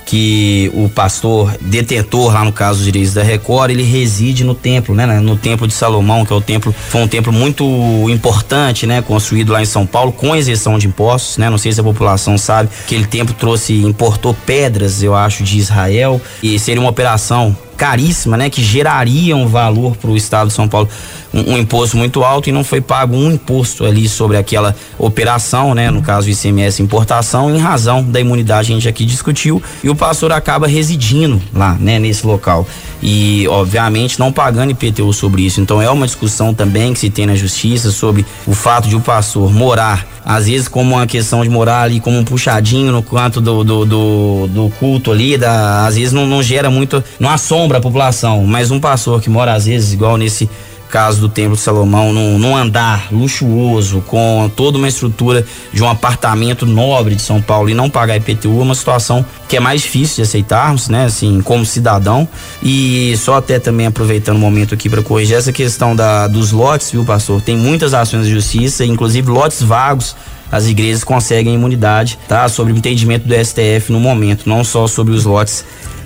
que 0.09 0.71
o 0.73 0.89
pastor 0.89 1.55
detentor 1.61 2.33
lá 2.33 2.43
no 2.43 2.51
caso 2.51 2.79
dos 2.79 2.85
direitos 2.85 3.13
da 3.13 3.21
Record, 3.21 3.69
ele 3.69 3.83
reside 3.83 4.43
no 4.43 4.55
templo, 4.55 4.95
né, 4.95 5.05
no 5.19 5.37
templo 5.37 5.67
de 5.67 5.73
Salomão, 5.73 6.25
que 6.25 6.33
é 6.33 6.35
o 6.35 6.41
templo, 6.41 6.73
foi 6.89 7.01
um 7.01 7.07
templo 7.07 7.31
muito 7.31 7.63
importante, 8.09 8.87
né, 8.87 9.03
construído 9.03 9.51
lá 9.51 9.61
em 9.61 9.65
São 9.65 9.85
Paulo 9.85 10.11
com 10.11 10.35
isenção 10.35 10.79
de 10.79 10.87
impostos, 10.87 11.37
né? 11.37 11.47
Não 11.47 11.59
sei 11.59 11.71
se 11.71 11.79
a 11.79 11.83
população 11.83 12.39
sabe 12.39 12.69
que 12.87 12.95
aquele 12.95 13.05
templo 13.05 13.35
trouxe 13.37 13.73
importou 13.83 14.33
pedras, 14.33 15.03
eu 15.03 15.13
acho, 15.13 15.43
de 15.43 15.59
Israel 15.59 16.19
e 16.41 16.57
seria 16.57 16.81
uma 16.81 16.89
operação 16.89 17.55
caríssima, 17.79 18.35
né? 18.35 18.49
Que 18.49 18.61
geraria 18.61 19.37
um 19.37 19.47
valor 19.47 19.95
para 19.95 20.11
o 20.11 20.17
estado 20.17 20.49
de 20.49 20.53
São 20.53 20.67
Paulo, 20.67 20.89
um, 21.33 21.53
um, 21.53 21.57
imposto 21.57 21.95
muito 21.95 22.25
alto 22.25 22.49
e 22.49 22.51
não 22.51 22.61
foi 22.61 22.81
pago 22.81 23.15
um 23.15 23.31
imposto 23.31 23.85
ali 23.85 24.09
sobre 24.09 24.35
aquela 24.35 24.75
operação, 24.97 25.73
né? 25.73 25.89
No 25.89 26.01
caso 26.01 26.29
ICMS 26.29 26.83
importação, 26.83 27.55
em 27.55 27.57
razão 27.57 28.03
da 28.03 28.19
imunidade 28.19 28.71
a 28.71 28.75
gente 28.75 28.89
aqui 28.89 29.05
discutiu 29.05 29.63
e 29.81 29.89
o 29.89 29.95
pastor 29.95 30.33
acaba 30.33 30.67
residindo 30.67 31.41
lá, 31.53 31.77
né? 31.79 31.97
Nesse 31.97 32.27
local 32.27 32.67
e 33.01 33.47
obviamente 33.47 34.19
não 34.19 34.29
pagando 34.29 34.71
IPTU 34.71 35.13
sobre 35.13 35.43
isso. 35.45 35.61
Então 35.61 35.81
é 35.81 35.89
uma 35.89 36.05
discussão 36.05 36.53
também 36.53 36.93
que 36.93 36.99
se 36.99 37.09
tem 37.09 37.25
na 37.25 37.35
justiça 37.35 37.91
sobre 37.91 38.25
o 38.45 38.53
fato 38.53 38.89
de 38.89 38.95
o 38.97 38.99
pastor 38.99 39.49
morar 39.53 40.05
às 40.25 40.47
vezes 40.47 40.67
como 40.67 40.95
uma 40.95 41.07
questão 41.07 41.43
de 41.43 41.49
morar 41.49 41.83
ali 41.83 41.99
como 41.99 42.17
um 42.17 42.23
puxadinho 42.23 42.91
no 42.91 43.01
canto 43.03 43.41
do, 43.41 43.63
do, 43.63 43.85
do, 43.85 44.47
do 44.47 44.69
culto 44.79 45.11
ali, 45.11 45.37
da, 45.37 45.85
às 45.85 45.95
vezes 45.95 46.13
não, 46.13 46.27
não 46.27 46.43
gera 46.43 46.69
muito, 46.69 47.03
não 47.19 47.29
assombra 47.29 47.77
a 47.77 47.81
população, 47.81 48.45
mas 48.45 48.71
um 48.71 48.79
pastor 48.79 49.21
que 49.21 49.29
mora 49.29 49.53
às 49.53 49.65
vezes 49.65 49.93
igual 49.93 50.17
nesse 50.17 50.49
caso 50.89 51.21
do 51.21 51.29
Templo 51.29 51.55
de 51.55 51.61
Salomão, 51.61 52.11
num, 52.11 52.39
num, 52.39 52.57
andar 52.57 53.07
luxuoso, 53.11 54.01
com 54.07 54.49
toda 54.55 54.77
uma 54.77 54.87
estrutura 54.87 55.45
de 55.71 55.83
um 55.83 55.89
apartamento 55.89 56.65
nobre 56.65 57.15
de 57.15 57.21
São 57.21 57.41
Paulo 57.41 57.69
e 57.69 57.73
não 57.73 57.89
pagar 57.89 58.17
IPTU 58.17 58.59
é 58.59 58.63
uma 58.63 58.75
situação 58.75 59.25
que 59.47 59.55
é 59.55 59.59
mais 59.59 59.81
difícil 59.81 60.17
de 60.17 60.21
aceitarmos, 60.23 60.89
né, 60.89 61.05
assim, 61.05 61.41
como 61.41 61.65
cidadão. 61.65 62.27
E 62.61 63.15
só 63.17 63.35
até 63.35 63.59
também 63.59 63.87
aproveitando 63.87 64.37
o 64.37 64.39
momento 64.39 64.73
aqui 64.73 64.89
para 64.89 65.01
corrigir 65.01 65.37
essa 65.37 65.51
questão 65.51 65.95
da, 65.95 66.27
dos 66.27 66.51
lotes, 66.51 66.91
viu, 66.91 67.05
pastor? 67.05 67.41
Tem 67.41 67.55
muitas 67.55 67.93
ações 67.93 68.25
de 68.25 68.31
justiça, 68.31 68.83
inclusive 68.83 69.29
lotes 69.29 69.61
vagos 69.61 70.15
as 70.51 70.67
igrejas 70.67 71.03
conseguem 71.03 71.53
imunidade, 71.53 72.17
tá? 72.27 72.49
Sobre 72.49 72.73
o 72.73 72.75
entendimento 72.75 73.27
do 73.27 73.35
STF 73.35 73.91
no 73.91 73.99
momento, 73.99 74.49
não 74.49 74.63
só 74.63 74.87
sobre 74.87 75.13
os 75.13 75.25
lotes 75.25 75.63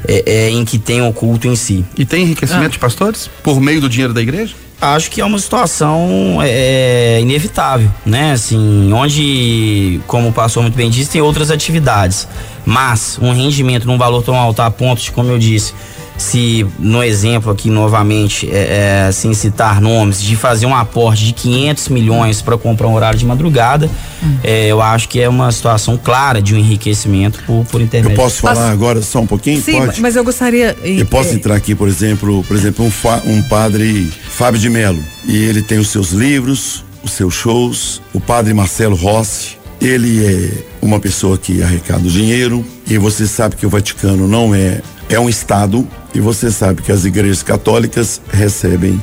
é, 0.08 0.24
é, 0.26 0.50
em 0.50 0.66
que 0.66 0.78
tem 0.78 1.02
o 1.02 1.14
culto 1.14 1.48
em 1.48 1.56
si. 1.56 1.86
E 1.98 2.06
tem 2.06 2.24
enriquecimento 2.24 2.66
ah. 2.66 2.70
de 2.70 2.80
pastores 2.80 3.30
por 3.42 3.60
meio 3.62 3.80
do 3.80 3.90
dinheiro 3.90 4.14
da 4.14 4.22
igreja? 4.22 4.54
Acho 4.82 5.10
que 5.10 5.22
é 5.22 5.26
uma 5.26 5.40
situação 5.40 6.40
é, 6.42 7.20
inevitável, 7.22 7.90
né? 8.06 8.34
Assim, 8.34 8.92
onde, 8.94 10.00
como 10.08 10.30
o 10.30 10.34
pastor 10.34 10.64
muito 10.64 10.76
bem 10.76 10.90
disse, 10.90 11.12
tem 11.12 11.22
outras 11.22 11.52
atividades, 11.52 12.28
mas 12.66 13.18
um 13.22 13.32
rendimento 13.34 13.86
num 13.86 13.98
valor 13.98 14.24
tão 14.24 14.36
alto 14.36 14.62
a 14.62 14.70
ponto 14.70 15.02
de, 15.02 15.12
como 15.12 15.30
eu 15.30 15.40
disse, 15.40 15.74
se 16.18 16.66
no 16.80 17.04
exemplo 17.04 17.52
aqui 17.52 17.70
novamente, 17.70 18.50
é, 18.52 19.08
é, 19.08 19.12
sem 19.12 19.34
citar 19.34 19.82
nomes, 19.82 20.22
de 20.22 20.36
fazer 20.36 20.66
um 20.66 20.76
aporte 20.76 21.26
de 21.26 21.34
500 21.34 21.90
milhões 21.90 22.42
para 22.42 22.58
comprar 22.58 22.88
um 22.88 22.94
horário 22.94 23.18
de 23.18 23.26
madrugada, 23.26 23.90
hum. 24.22 24.38
é, 24.44 24.68
eu 24.68 24.82
acho 24.82 25.10
que 25.10 25.20
é 25.20 25.28
uma 25.28 25.52
situação 25.52 25.98
clara 25.98 26.42
de 26.42 26.54
um 26.54 26.58
enriquecimento 26.58 27.44
por, 27.46 27.66
por 27.66 27.82
intermédio. 27.82 28.16
Eu 28.16 28.24
posso 28.24 28.42
falar 28.42 28.72
agora 28.72 29.02
só 29.02 29.20
um 29.20 29.28
pouquinho? 29.28 29.62
Sim, 29.62 29.80
Pode? 29.80 30.02
mas 30.02 30.16
eu 30.16 30.24
gostaria. 30.24 30.76
Eu 30.84 31.06
posso 31.06 31.32
é, 31.32 31.34
entrar 31.34 31.56
aqui, 31.56 31.74
por 31.76 31.88
exemplo, 31.88 32.44
por 32.44 32.56
exemplo, 32.56 32.86
um, 32.86 32.92
fa, 32.92 33.22
um 33.26 33.42
padre 33.44 34.12
Fábio 34.30 34.60
de 34.60 34.70
Melo 34.70 35.04
e 35.26 35.36
ele 35.36 35.62
tem 35.62 35.80
os 35.80 35.90
seus 35.90 36.12
livros, 36.12 36.84
os 37.04 37.12
seus 37.12 37.34
shows. 37.34 38.02
O 38.14 38.20
padre 38.20 38.54
Marcelo 38.54 38.96
Rossi, 38.96 39.58
ele 39.82 40.26
é 40.26 40.52
uma 40.82 41.00
pessoa 41.00 41.38
que 41.38 41.62
arrecada 41.64 42.08
dinheiro 42.08 42.64
e 42.88 42.98
você 42.98 43.28
sabe 43.28 43.56
que 43.56 43.66
o 43.66 43.70
Vaticano 43.70 44.28
não 44.28 44.54
é 44.54 44.82
é 45.10 45.20
um 45.20 45.30
estado 45.30 45.88
e 46.14 46.20
você 46.20 46.52
sabe 46.52 46.82
que 46.82 46.92
as 46.92 47.06
igrejas 47.06 47.44
católicas 47.44 48.22
recebem 48.32 49.02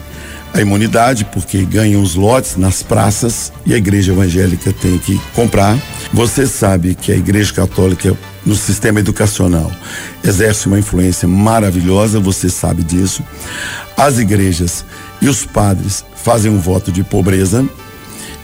a 0.52 0.60
imunidade 0.60 1.24
porque 1.24 1.64
ganham 1.64 2.02
os 2.02 2.14
lotes 2.14 2.56
nas 2.56 2.82
praças 2.82 3.52
e 3.64 3.72
a 3.72 3.76
igreja 3.76 4.12
evangélica 4.12 4.72
tem 4.72 4.98
que 4.98 5.20
comprar. 5.34 5.78
Você 6.12 6.46
sabe 6.46 6.94
que 6.94 7.12
a 7.12 7.16
igreja 7.16 7.52
católica 7.52 8.16
no 8.44 8.54
sistema 8.54 9.00
educacional 9.00 9.70
exerce 10.24 10.66
uma 10.66 10.78
influência 10.78 11.28
maravilhosa, 11.28 12.18
você 12.18 12.48
sabe 12.48 12.82
disso. 12.82 13.22
As 13.96 14.18
igrejas 14.18 14.84
e 15.20 15.28
os 15.28 15.44
padres 15.44 16.04
fazem 16.16 16.50
um 16.50 16.58
voto 16.58 16.90
de 16.90 17.04
pobreza. 17.04 17.64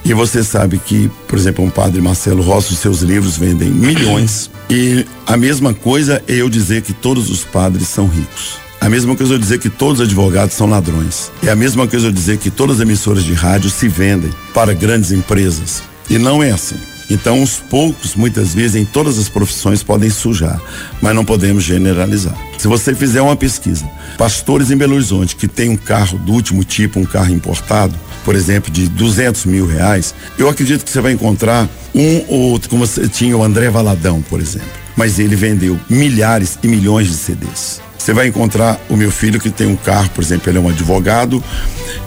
E 0.06 0.14
você 0.14 0.44
sabe 0.44 0.78
que, 0.78 1.10
por 1.26 1.36
exemplo, 1.36 1.64
um 1.64 1.68
padre 1.68 2.00
Marcelo 2.00 2.40
Rossi, 2.40 2.72
os 2.72 2.78
seus 2.78 3.00
livros 3.00 3.36
vendem 3.36 3.68
milhões. 3.68 4.48
E 4.70 5.04
a 5.26 5.36
mesma 5.36 5.74
coisa 5.74 6.22
é 6.28 6.34
eu 6.36 6.48
dizer 6.48 6.82
que 6.82 6.92
todos 6.92 7.28
os 7.28 7.42
padres 7.42 7.88
são 7.88 8.06
ricos. 8.06 8.58
A 8.80 8.88
mesma 8.88 9.16
coisa 9.16 9.34
eu 9.34 9.38
dizer 9.38 9.58
que 9.58 9.68
todos 9.68 9.98
os 9.98 10.06
advogados 10.06 10.54
são 10.54 10.68
ladrões. 10.68 11.32
É 11.42 11.50
a 11.50 11.56
mesma 11.56 11.88
coisa 11.88 12.06
eu 12.06 12.12
dizer 12.12 12.38
que 12.38 12.52
todas 12.52 12.76
as 12.76 12.82
emissoras 12.82 13.24
de 13.24 13.34
rádio 13.34 13.68
se 13.68 13.88
vendem 13.88 14.30
para 14.54 14.72
grandes 14.72 15.10
empresas. 15.10 15.82
E 16.08 16.18
não 16.18 16.40
é 16.40 16.52
assim. 16.52 16.76
Então, 17.08 17.42
os 17.42 17.58
poucos, 17.58 18.14
muitas 18.14 18.52
vezes, 18.54 18.76
em 18.76 18.84
todas 18.84 19.18
as 19.18 19.28
profissões 19.28 19.82
podem 19.82 20.10
sujar, 20.10 20.60
mas 21.00 21.14
não 21.14 21.24
podemos 21.24 21.62
generalizar. 21.62 22.36
Se 22.58 22.66
você 22.66 22.94
fizer 22.94 23.22
uma 23.22 23.36
pesquisa, 23.36 23.88
pastores 24.18 24.70
em 24.70 24.76
Belo 24.76 24.94
Horizonte 24.94 25.36
que 25.36 25.46
tem 25.46 25.68
um 25.68 25.76
carro 25.76 26.18
do 26.18 26.32
último 26.32 26.64
tipo, 26.64 26.98
um 26.98 27.04
carro 27.04 27.32
importado, 27.32 27.94
por 28.24 28.34
exemplo, 28.34 28.72
de 28.72 28.88
200 28.88 29.44
mil 29.44 29.66
reais, 29.66 30.14
eu 30.36 30.48
acredito 30.48 30.84
que 30.84 30.90
você 30.90 31.00
vai 31.00 31.12
encontrar 31.12 31.68
um 31.94 32.24
ou 32.28 32.40
outro, 32.50 32.68
como 32.68 32.84
você 32.84 33.08
tinha 33.08 33.36
o 33.36 33.42
André 33.42 33.70
Valadão, 33.70 34.20
por 34.22 34.40
exemplo. 34.40 34.68
Mas 34.96 35.18
ele 35.18 35.36
vendeu 35.36 35.78
milhares 35.88 36.58
e 36.62 36.66
milhões 36.66 37.06
de 37.06 37.14
CDs. 37.14 37.85
Você 37.98 38.12
vai 38.12 38.28
encontrar 38.28 38.80
o 38.88 38.96
meu 38.96 39.10
filho 39.10 39.40
que 39.40 39.50
tem 39.50 39.66
um 39.66 39.76
carro, 39.76 40.08
por 40.10 40.22
exemplo, 40.22 40.50
ele 40.50 40.58
é 40.58 40.60
um 40.60 40.68
advogado. 40.68 41.42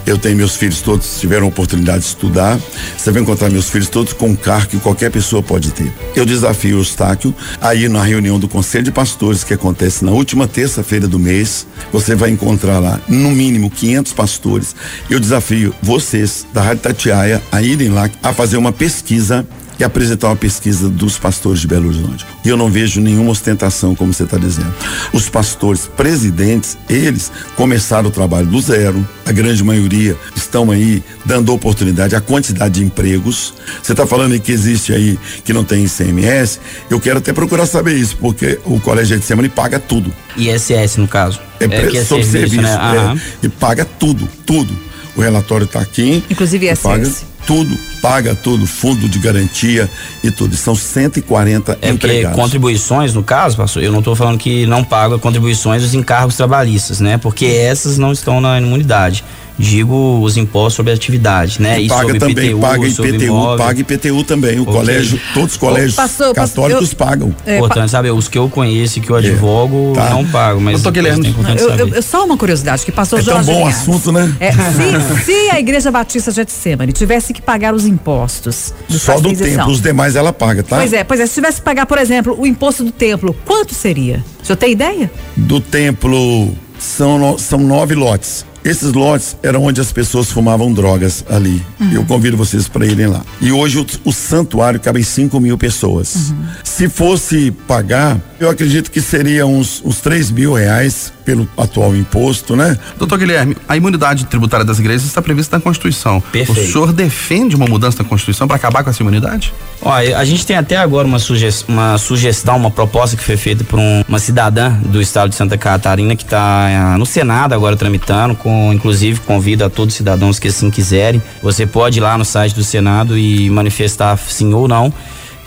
Eu 0.06 0.16
tenho 0.16 0.36
meus 0.36 0.56
filhos 0.56 0.80
todos 0.80 1.20
tiveram 1.20 1.46
oportunidade 1.46 2.00
de 2.00 2.06
estudar. 2.06 2.58
Você 2.96 3.10
vai 3.10 3.22
encontrar 3.22 3.50
meus 3.50 3.68
filhos 3.68 3.88
todos 3.88 4.12
com 4.12 4.28
um 4.28 4.36
carro 4.36 4.66
que 4.66 4.78
qualquer 4.78 5.10
pessoa 5.10 5.42
pode 5.42 5.72
ter. 5.72 5.92
Eu 6.16 6.24
desafio 6.24 6.76
o 6.76 6.80
Eustáquio 6.80 7.34
a 7.60 7.74
ir 7.74 7.90
na 7.90 8.02
reunião 8.02 8.38
do 8.38 8.48
Conselho 8.48 8.84
de 8.84 8.90
Pastores 8.90 9.44
que 9.44 9.54
acontece 9.54 10.04
na 10.04 10.12
última 10.12 10.48
terça-feira 10.48 11.06
do 11.06 11.18
mês. 11.18 11.66
Você 11.92 12.14
vai 12.14 12.30
encontrar 12.30 12.78
lá, 12.78 13.00
no 13.08 13.30
mínimo, 13.30 13.70
500 13.70 14.12
pastores. 14.12 14.74
Eu 15.08 15.20
desafio 15.20 15.74
vocês 15.82 16.46
da 16.52 16.62
Rádio 16.62 16.82
Tatiaia 16.82 17.42
a 17.52 17.60
irem 17.60 17.90
lá 17.90 18.08
a 18.22 18.32
fazer 18.32 18.56
uma 18.56 18.72
pesquisa 18.72 19.46
e 19.80 19.84
apresentar 19.84 20.28
uma 20.28 20.36
pesquisa 20.36 20.90
dos 20.90 21.18
pastores 21.18 21.60
de 21.60 21.66
Belo 21.66 21.88
Horizonte. 21.88 22.26
E 22.44 22.48
eu 22.50 22.56
não 22.56 22.70
vejo 22.70 23.00
nenhuma 23.00 23.30
ostentação, 23.30 23.94
como 23.94 24.12
você 24.12 24.24
está 24.24 24.36
dizendo. 24.36 24.72
Os 25.12 25.30
pastores 25.30 25.88
presidentes, 25.96 26.76
eles 26.88 27.32
começaram 27.56 28.08
o 28.08 28.12
trabalho 28.12 28.46
do 28.46 28.60
zero, 28.60 29.06
a 29.24 29.32
grande 29.32 29.64
maioria 29.64 30.16
estão 30.36 30.70
aí 30.70 31.02
dando 31.24 31.52
oportunidade, 31.52 32.14
a 32.14 32.20
quantidade 32.20 32.74
de 32.74 32.84
empregos. 32.84 33.54
Você 33.82 33.92
está 33.92 34.06
falando 34.06 34.32
aí 34.32 34.40
que 34.40 34.52
existe 34.52 34.92
aí 34.92 35.18
que 35.44 35.52
não 35.52 35.64
tem 35.64 35.84
ICMS, 35.84 36.60
eu 36.90 37.00
quero 37.00 37.18
até 37.18 37.32
procurar 37.32 37.64
saber 37.64 37.94
isso, 37.94 38.16
porque 38.18 38.58
o 38.66 38.78
Colégio 38.80 39.18
de 39.18 39.24
Semana 39.24 39.48
paga 39.48 39.78
tudo. 39.78 40.12
ISS, 40.36 40.98
no 40.98 41.08
caso. 41.08 41.40
É, 41.58 41.64
é, 41.64 41.96
é 41.96 42.04
sobre 42.04 42.24
serviço, 42.24 42.56
serviço 42.56 42.62
né? 42.62 43.20
é, 43.42 43.46
e 43.46 43.48
paga 43.48 43.84
tudo, 43.84 44.28
tudo. 44.44 44.76
O 45.16 45.22
relatório 45.22 45.64
está 45.64 45.80
aqui. 45.80 46.22
Inclusive 46.30 46.70
ISS. 46.70 46.82
Paga 46.82 47.10
tudo, 47.46 47.76
paga 48.00 48.34
tudo, 48.34 48.66
fundo 48.66 49.08
de 49.08 49.18
garantia 49.18 49.88
e 50.22 50.30
tudo. 50.30 50.56
São 50.56 50.74
140 50.74 51.78
é 51.80 51.90
empregados. 51.90 52.22
Porque 52.22 52.42
contribuições, 52.42 53.14
no 53.14 53.22
caso, 53.22 53.56
pastor, 53.56 53.82
eu 53.82 53.92
não 53.92 54.00
estou 54.00 54.14
falando 54.14 54.38
que 54.38 54.66
não 54.66 54.82
paga 54.82 55.18
contribuições 55.18 55.82
dos 55.82 55.94
encargos 55.94 56.36
trabalhistas, 56.36 57.00
né? 57.00 57.18
Porque 57.18 57.46
essas 57.46 57.98
não 57.98 58.12
estão 58.12 58.40
na 58.40 58.58
imunidade 58.58 59.24
digo 59.60 60.20
os 60.22 60.36
impostos 60.36 60.74
sobre 60.74 60.92
a 60.92 60.94
atividade, 60.94 61.60
né? 61.60 61.80
E, 61.80 61.88
paga 61.88 62.18
também, 62.18 62.46
IPTU, 62.46 62.60
paga 62.60 62.88
IPTU, 62.88 63.56
paga 63.58 63.80
IPTU 63.80 64.24
também. 64.24 64.58
O 64.58 64.62
okay. 64.62 64.74
colégio, 64.74 65.20
todos 65.34 65.52
os 65.52 65.56
colégios 65.58 65.94
Passou, 65.94 66.34
católicos 66.34 66.90
eu, 66.90 66.96
pagam. 66.96 67.34
É, 67.44 67.58
Portanto, 67.58 67.90
sabe, 67.90 68.10
os 68.10 68.26
que 68.26 68.38
eu 68.38 68.48
conheço 68.48 68.98
e 68.98 69.02
que 69.02 69.10
eu 69.10 69.16
é, 69.16 69.18
advogo 69.18 69.92
é, 69.94 70.00
tá. 70.00 70.10
não 70.10 70.24
pagam, 70.26 70.60
mas 70.60 70.82
eu, 70.82 70.90
Guilherme, 70.90 71.34
eu, 71.58 71.88
eu, 71.88 72.02
só 72.02 72.24
uma 72.24 72.36
curiosidade 72.36 72.84
que 72.84 72.90
passou 72.90 73.18
é 73.18 73.22
Jorge 73.22 73.46
tão 73.46 73.54
bom 73.54 73.60
Linhares. 73.60 73.80
assunto, 73.80 74.12
né? 74.12 74.34
É, 74.40 74.52
se, 74.52 75.24
se, 75.24 75.50
a 75.50 75.60
Igreja 75.60 75.90
Batista 75.90 76.30
de 76.30 76.36
Getsemane 76.36 76.92
tivesse 76.92 77.32
que 77.32 77.42
pagar 77.42 77.74
os 77.74 77.86
impostos 77.90 78.72
só 78.88 79.20
do 79.20 79.34
templo, 79.34 79.70
os 79.70 79.80
demais 79.80 80.16
ela 80.16 80.32
paga, 80.32 80.62
tá? 80.62 80.76
Pois 80.76 80.92
é, 80.92 81.04
pois 81.04 81.20
é, 81.20 81.26
se 81.26 81.34
tivesse 81.34 81.58
que 81.58 81.64
pagar, 81.64 81.86
por 81.86 81.98
exemplo, 81.98 82.36
o 82.38 82.46
imposto 82.46 82.84
do 82.84 82.92
templo, 82.92 83.36
quanto 83.44 83.74
seria? 83.74 84.24
O 84.42 84.46
senhor 84.46 84.56
tem 84.56 84.72
ideia? 84.72 85.10
Do 85.36 85.60
templo 85.60 86.56
são, 86.78 87.36
são 87.38 87.58
nove 87.58 87.94
lotes. 87.94 88.44
Esses 88.62 88.92
lotes 88.92 89.36
eram 89.42 89.64
onde 89.64 89.80
as 89.80 89.90
pessoas 89.90 90.30
fumavam 90.30 90.72
drogas 90.72 91.24
ali. 91.30 91.62
Uhum. 91.80 91.92
Eu 91.92 92.04
convido 92.04 92.36
vocês 92.36 92.68
para 92.68 92.84
irem 92.84 93.06
lá. 93.06 93.24
E 93.40 93.50
hoje 93.50 93.78
o, 93.78 93.86
o 94.04 94.12
santuário 94.12 94.78
cabe 94.78 95.02
5 95.02 95.40
mil 95.40 95.56
pessoas. 95.56 96.30
Uhum. 96.30 96.44
Se 96.62 96.88
fosse 96.88 97.50
pagar, 97.66 98.20
eu 98.38 98.50
acredito 98.50 98.90
que 98.90 99.00
seria 99.00 99.46
uns, 99.46 99.82
uns 99.84 100.00
3 100.00 100.30
mil 100.30 100.52
reais 100.52 101.10
pelo 101.30 101.48
atual 101.56 101.94
imposto, 101.94 102.56
né? 102.56 102.76
Doutor 102.98 103.16
Guilherme, 103.16 103.56
a 103.68 103.76
imunidade 103.76 104.24
tributária 104.24 104.66
das 104.66 104.80
igrejas 104.80 105.04
está 105.04 105.22
prevista 105.22 105.56
na 105.56 105.62
Constituição. 105.62 106.20
Perfeito. 106.20 106.60
O 106.60 106.72
senhor 106.72 106.92
defende 106.92 107.54
uma 107.54 107.66
mudança 107.66 108.02
na 108.02 108.08
Constituição 108.08 108.48
para 108.48 108.56
acabar 108.56 108.82
com 108.82 108.90
essa 108.90 109.00
imunidade? 109.00 109.54
Olha, 109.80 110.18
a 110.18 110.24
gente 110.24 110.44
tem 110.44 110.56
até 110.56 110.76
agora 110.76 111.06
uma, 111.06 111.20
sugestão, 111.20 111.72
uma 111.72 111.96
sugestão, 111.98 112.56
uma 112.56 112.70
proposta 112.70 113.16
que 113.16 113.22
foi 113.22 113.36
feita 113.36 113.62
por 113.62 113.78
um, 113.78 114.02
uma 114.08 114.18
cidadã 114.18 114.72
do 114.72 115.00
estado 115.00 115.28
de 115.30 115.36
Santa 115.36 115.56
Catarina 115.56 116.16
que 116.16 116.24
está 116.24 116.66
uh, 116.94 116.98
no 116.98 117.06
Senado 117.06 117.54
agora 117.54 117.76
tramitando, 117.76 118.34
com 118.34 118.72
inclusive 118.72 119.20
convido 119.20 119.64
a 119.64 119.70
todos 119.70 119.94
os 119.94 119.96
cidadãos 119.96 120.40
que 120.40 120.48
assim 120.48 120.68
quiserem. 120.68 121.22
Você 121.40 121.64
pode 121.64 122.00
ir 122.00 122.02
lá 122.02 122.18
no 122.18 122.24
site 122.24 122.56
do 122.56 122.64
Senado 122.64 123.16
e 123.16 123.48
manifestar 123.50 124.18
sim 124.18 124.52
ou 124.52 124.66
não. 124.66 124.92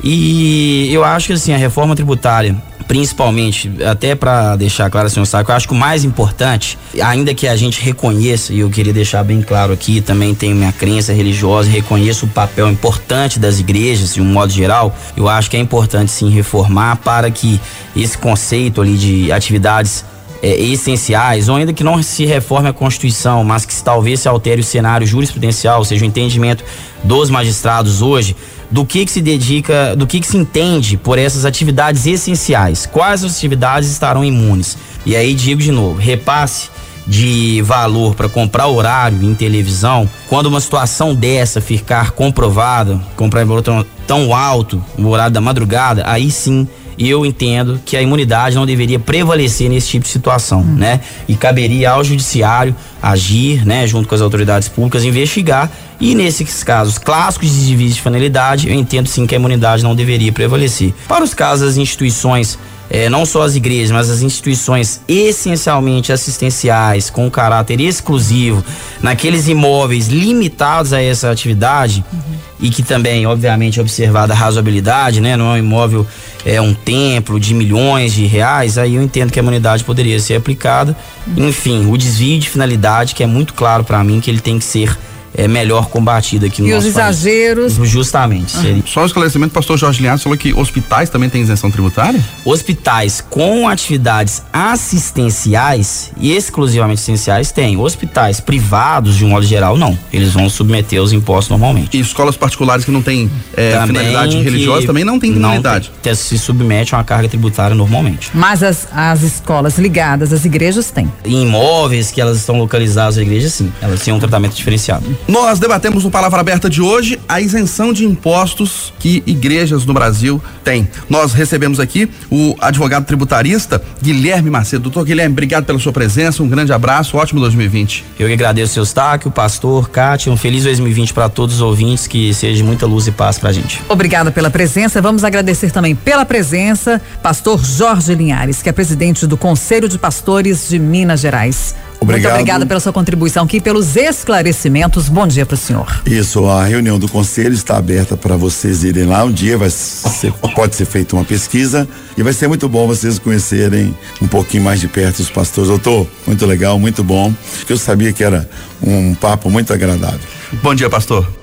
E 0.02 0.90
eu 0.94 1.04
acho 1.04 1.28
que 1.28 1.34
assim, 1.34 1.54
a 1.54 1.58
reforma 1.58 1.94
tributária 1.94 2.56
principalmente, 2.88 3.72
até 3.86 4.16
para 4.16 4.56
deixar 4.56 4.90
claro, 4.90 5.10
senhor 5.10 5.26
Saco, 5.26 5.52
eu 5.52 5.56
acho 5.56 5.68
que 5.68 5.74
o 5.74 5.78
mais 5.78 6.04
importante, 6.04 6.78
ainda 7.02 7.34
que 7.34 7.48
a 7.48 7.56
gente 7.56 7.82
reconheça, 7.82 8.54
e 8.54 8.60
eu 8.60 8.70
queria 8.70 8.94
deixar 8.94 9.24
bem 9.24 9.42
claro 9.42 9.74
aqui, 9.74 10.02
também 10.02 10.34
tenho 10.34 10.56
minha 10.56 10.72
crença 10.72 11.14
religiosa, 11.14 11.70
reconheço 11.70 12.26
o 12.26 12.30
papel 12.30 12.70
importante 12.70 13.40
das 13.40 13.60
igrejas, 13.60 14.14
de 14.14 14.22
um 14.22 14.26
modo 14.26 14.52
geral, 14.52 14.96
eu 15.16 15.28
acho 15.28 15.50
que 15.50 15.58
é 15.58 15.60
importante 15.60 16.12
sim 16.12 16.30
reformar 16.30 16.98
para 16.98 17.30
que 17.32 17.60
esse 17.96 18.18
conceito 18.18 18.82
ali 18.82 18.98
de 18.98 19.32
atividades 19.32 20.06
é, 20.44 20.62
essenciais, 20.62 21.48
ou 21.48 21.56
ainda 21.56 21.72
que 21.72 21.86
não 21.86 22.04
se 22.04 22.26
reforme 22.26 22.68
a 22.68 22.74
Constituição, 22.74 23.46
mas 23.46 23.66
que 23.66 23.74
talvez 23.82 24.20
se 24.20 24.28
altere 24.28 24.60
o 24.60 24.64
cenário 24.64 25.08
jurisprudencial, 25.08 25.80
ou 25.80 25.86
seja, 25.86 26.04
o 26.04 26.08
entendimento 26.08 26.66
dos 27.02 27.30
magistrados 27.30 28.02
hoje, 28.02 28.36
do 28.70 28.86
que, 28.86 29.06
que 29.06 29.12
se 29.12 29.22
dedica, 29.22 29.96
do 29.96 30.06
que, 30.06 30.20
que 30.20 30.28
se 30.28 30.36
entende 30.36 30.98
por 30.98 31.18
essas 31.18 31.46
atividades 31.46 32.06
essenciais. 32.06 32.86
Quais 32.86 33.24
as 33.24 33.38
atividades 33.38 33.90
estarão 33.90 34.26
imunes? 34.26 34.78
E 35.06 35.16
aí 35.16 35.34
digo 35.34 35.62
de 35.62 35.72
novo, 35.72 35.98
repasse 35.98 36.70
de 37.08 37.62
valor 37.62 38.14
para 38.14 38.28
comprar 38.28 38.68
horário 38.68 39.24
em 39.24 39.34
televisão, 39.34 40.10
quando 40.28 40.48
uma 40.48 40.60
situação 40.60 41.16
dessa 41.16 41.62
ficar 41.62 42.12
comprovada, 42.12 43.00
comprar 43.16 43.46
tão, 43.62 43.86
tão 44.06 44.36
alto, 44.36 44.84
no 44.98 45.10
horário 45.10 45.34
da 45.34 45.42
madrugada, 45.42 46.04
aí 46.06 46.30
sim 46.30 46.68
eu 46.98 47.26
entendo 47.26 47.80
que 47.86 47.98
a 47.98 48.02
imunidade 48.02 48.56
não 48.56 48.66
deveria 48.66 49.00
prevalecer 49.00 49.70
nesse 49.70 49.88
tipo 49.88 50.04
de 50.04 50.12
situação, 50.12 50.62
hum. 50.62 50.76
né? 50.76 51.00
E 51.28 51.36
caberia 51.36 51.92
ao 51.92 52.04
judiciário 52.04 52.76
agir, 53.02 53.66
né, 53.66 53.86
junto 53.86 54.08
com 54.08 54.16
as 54.16 54.22
autoridades 54.22 54.70
públicas, 54.70 55.04
investigar 55.04 55.70
e 56.00 56.16
nesses 56.16 56.64
casos 56.64 56.98
clássicos 56.98 57.50
de 57.50 57.56
desvio 57.56 57.90
de 57.90 58.02
finalidade, 58.02 58.70
eu 58.70 58.76
entendo 58.76 59.08
sim 59.08 59.26
que 59.26 59.36
a 59.36 59.38
imunidade 59.38 59.84
não 59.84 59.96
deveria 59.96 60.32
prevalecer. 60.32 60.94
Para 61.08 61.24
os 61.24 61.34
casos 61.34 61.66
das 61.66 61.78
instituições 61.78 62.58
é, 62.90 63.10
não 63.10 63.26
só 63.26 63.42
as 63.44 63.56
igrejas, 63.56 63.92
mas 63.92 64.10
as 64.10 64.22
instituições 64.22 65.02
essencialmente 65.08 66.12
assistenciais, 66.12 67.10
com 67.10 67.30
caráter 67.30 67.80
exclusivo, 67.82 68.64
naqueles 69.02 69.48
imóveis 69.48 70.08
limitados 70.08 70.94
a 70.94 71.02
essa 71.02 71.32
atividade, 71.32 72.04
uhum. 72.12 72.20
e 72.60 72.70
que 72.70 72.84
também, 72.84 73.26
obviamente, 73.26 73.80
é 73.80 73.82
observada 73.82 74.34
a 74.34 74.36
razoabilidade, 74.36 75.22
né? 75.22 75.36
Não 75.36 75.52
é 75.52 75.54
um 75.54 75.58
imóvel, 75.58 76.06
é 76.46 76.62
um 76.62 76.74
templo 76.74 77.40
de 77.40 77.54
milhões 77.54 78.14
de 78.14 78.26
reais, 78.26 78.78
aí 78.78 78.96
eu 78.96 79.02
entendo 79.02 79.32
que 79.32 79.40
a 79.40 79.42
imunidade 79.42 79.84
poderia 79.84 80.20
ser 80.20 80.36
aplicada. 80.36 80.96
Uhum. 81.26 81.48
Enfim, 81.48 81.92
o 81.92 81.98
desvio 81.98 82.40
de 82.40 82.50
finalidade, 82.50 83.16
que 83.16 83.24
é 83.24 83.28
muito 83.28 83.54
claro 83.54 83.84
para 83.84 84.04
mim 84.04 84.20
que 84.20 84.30
ele 84.30 84.40
tem 84.40 84.60
que 84.60 84.66
ser 84.66 84.96
é, 85.36 85.48
melhor 85.48 85.88
combatido 85.88 86.46
aqui 86.46 86.62
no 86.62 86.68
e 86.68 86.72
nosso 86.74 86.88
E 86.88 86.90
os 86.90 86.96
exageros? 86.96 87.78
País. 87.78 87.90
Justamente. 87.90 88.58
Uhum. 88.58 88.84
Só 88.86 89.02
um 89.04 89.06
esclarecimento, 89.06 89.52
o 89.52 89.54
pastor 89.54 89.78
Jorge 89.78 90.02
Linhares 90.02 90.24
falou 90.24 90.38
que 90.38 90.54
hospitais 90.54 91.10
também 91.10 91.30
têm 91.30 91.42
isenção 91.42 91.72
tributária? 91.72 92.24
Hospitais 92.46 93.24
com 93.30 93.68
atividades 93.68 94.44
assistenciais 94.52 96.12
e 96.18 96.32
exclusivamente 96.32 97.02
essenciais 97.02 97.52
têm. 97.52 97.78
Hospitais 97.78 98.40
privados, 98.40 99.16
de 99.18 99.26
um 99.26 99.30
modo 99.30 99.46
geral, 99.46 99.78
não. 99.78 99.98
Eles 100.12 100.34
vão 100.34 100.50
submeter 100.50 101.02
os 101.02 101.14
impostos 101.14 101.50
normalmente. 101.50 101.98
E 101.98 102.00
escolas 102.00 102.38
particulares 102.38 102.86
que 102.86 102.92
não 102.92 103.02
têm 103.02 103.30
é, 103.56 103.80
finalidade 103.86 104.38
religiosa 104.42 104.88
também 104.88 105.04
não 105.04 105.20
têm 105.20 105.34
finalidade? 105.34 105.92
Não, 106.06 106.16
se 106.16 106.38
submete 106.38 106.94
a 106.94 107.00
uma 107.00 107.04
carga 107.04 107.28
tributária 107.28 107.76
normalmente. 107.76 108.30
Mas 108.34 108.62
as, 108.62 108.88
as 108.92 109.24
escolas 109.24 109.78
ligadas 109.78 110.32
às 110.32 110.46
igrejas 110.46 110.92
têm? 110.92 111.12
Em 111.26 111.44
imóveis 111.44 112.12
que 112.12 112.22
elas 112.22 112.38
estão 112.38 112.58
localizadas 112.58 113.18
às 113.18 113.24
igrejas, 113.24 113.54
sim. 113.54 113.72
Elas 113.82 114.02
têm 114.02 114.14
um 114.14 114.20
tratamento 114.20 114.56
diferenciado. 114.56 115.06
Nós 115.28 115.58
debatemos 115.58 116.04
no 116.04 116.12
Palavra 116.12 116.42
Aberta 116.42 116.70
de 116.70 116.82
hoje 116.82 117.18
a 117.30 117.40
isenção 117.40 117.94
de 117.94 118.06
impostos 118.06 118.94
que 119.00 119.24
igrejas 119.26 119.86
no 119.86 119.94
Brasil 119.94 120.42
têm. 120.66 120.88
Nós 121.10 121.34
recebemos 121.34 121.80
aqui 121.80 122.10
o 122.30 122.56
advogado 122.60 123.06
tributarista 123.06 123.82
Guilherme 124.02 124.50
Macedo. 124.50 124.84
Doutor 124.84 125.06
Guilherme, 125.06 125.32
obrigado 125.32 125.64
pela 125.64 125.80
sua 125.80 125.94
presença, 125.94 126.44
um 126.44 126.50
grande 126.50 126.74
abraço, 126.74 127.16
ótimo 127.16 127.40
2020. 127.40 128.04
Eu 128.20 128.28
que 128.28 128.34
agradeço 128.34 128.74
seu 128.74 128.84
destaque, 128.84 129.26
o 129.26 129.32
pastor, 129.32 129.90
Cátia, 129.90 130.30
um 130.30 130.36
feliz 130.36 130.66
2020 130.66 131.14
para 131.14 131.30
todos 131.30 131.56
os 131.56 131.62
ouvintes, 131.62 132.06
que 132.06 132.34
seja 132.34 132.62
muita 132.62 132.86
luz 132.86 133.08
e 133.08 133.12
paz 133.12 133.40
pra 133.40 133.54
gente. 133.54 133.82
Obrigada 133.88 134.30
pela 134.30 134.50
presença, 134.50 135.02
vamos 135.02 135.24
agradecer 135.24 135.72
também 135.72 135.96
pela 135.96 136.26
presença, 136.26 137.02
pastor 137.22 137.64
Jorge 137.64 138.14
Linhares, 138.14 138.62
que 138.62 138.68
é 138.68 138.74
presidente 138.74 139.26
do 139.26 139.38
Conselho 139.38 139.88
de 139.88 139.98
Pastores 139.98 140.68
de 140.68 140.78
Minas 140.78 141.22
Gerais. 141.22 141.76
Obrigado. 142.04 142.32
Muito 142.32 142.42
obrigada 142.42 142.66
pela 142.66 142.80
sua 142.80 142.94
contribuição 142.94 143.44
aqui, 143.44 143.60
pelos 143.60 143.96
esclarecimentos. 143.96 145.10
Bom 145.10 145.26
dia 145.26 145.46
para 145.46 145.56
o 145.56 145.58
senhor. 145.58 146.02
Isso, 146.06 146.46
a 146.46 146.64
reunião 146.64 147.00
do 147.00 147.08
conselho 147.08 147.54
está 147.54 147.78
aberta 147.78 148.16
para 148.16 148.36
vocês 148.38 148.84
irem 148.84 149.06
lá. 149.06 149.24
Um 149.24 149.32
dia 149.32 149.58
vai 149.58 149.70
ser, 149.70 150.32
pode 150.56 150.76
ser 150.76 150.86
feita 150.86 151.16
uma 151.16 151.26
pesquisa 151.26 151.88
e 152.18 152.24
vai 152.24 152.34
ser 152.34 152.48
muito 152.48 152.70
bom 152.70 152.88
vocês 152.88 153.18
conhecerem 153.18 153.96
um 154.22 154.28
pouquinho 154.28 154.64
mais 154.64 154.80
de 154.80 154.88
perto 154.88 155.20
os 155.20 155.30
pastores. 155.30 155.70
Doutor, 155.70 156.08
muito 156.28 156.46
legal, 156.46 156.78
muito 156.80 157.04
bom. 157.04 157.34
Eu 157.68 157.78
sabia 157.78 158.14
que 158.14 158.24
era 158.24 158.48
um 158.82 159.16
papo 159.16 159.50
muito 159.50 159.74
agradável. 159.74 160.20
Bom 160.62 160.76
dia, 160.76 160.90
pastor. 160.90 161.43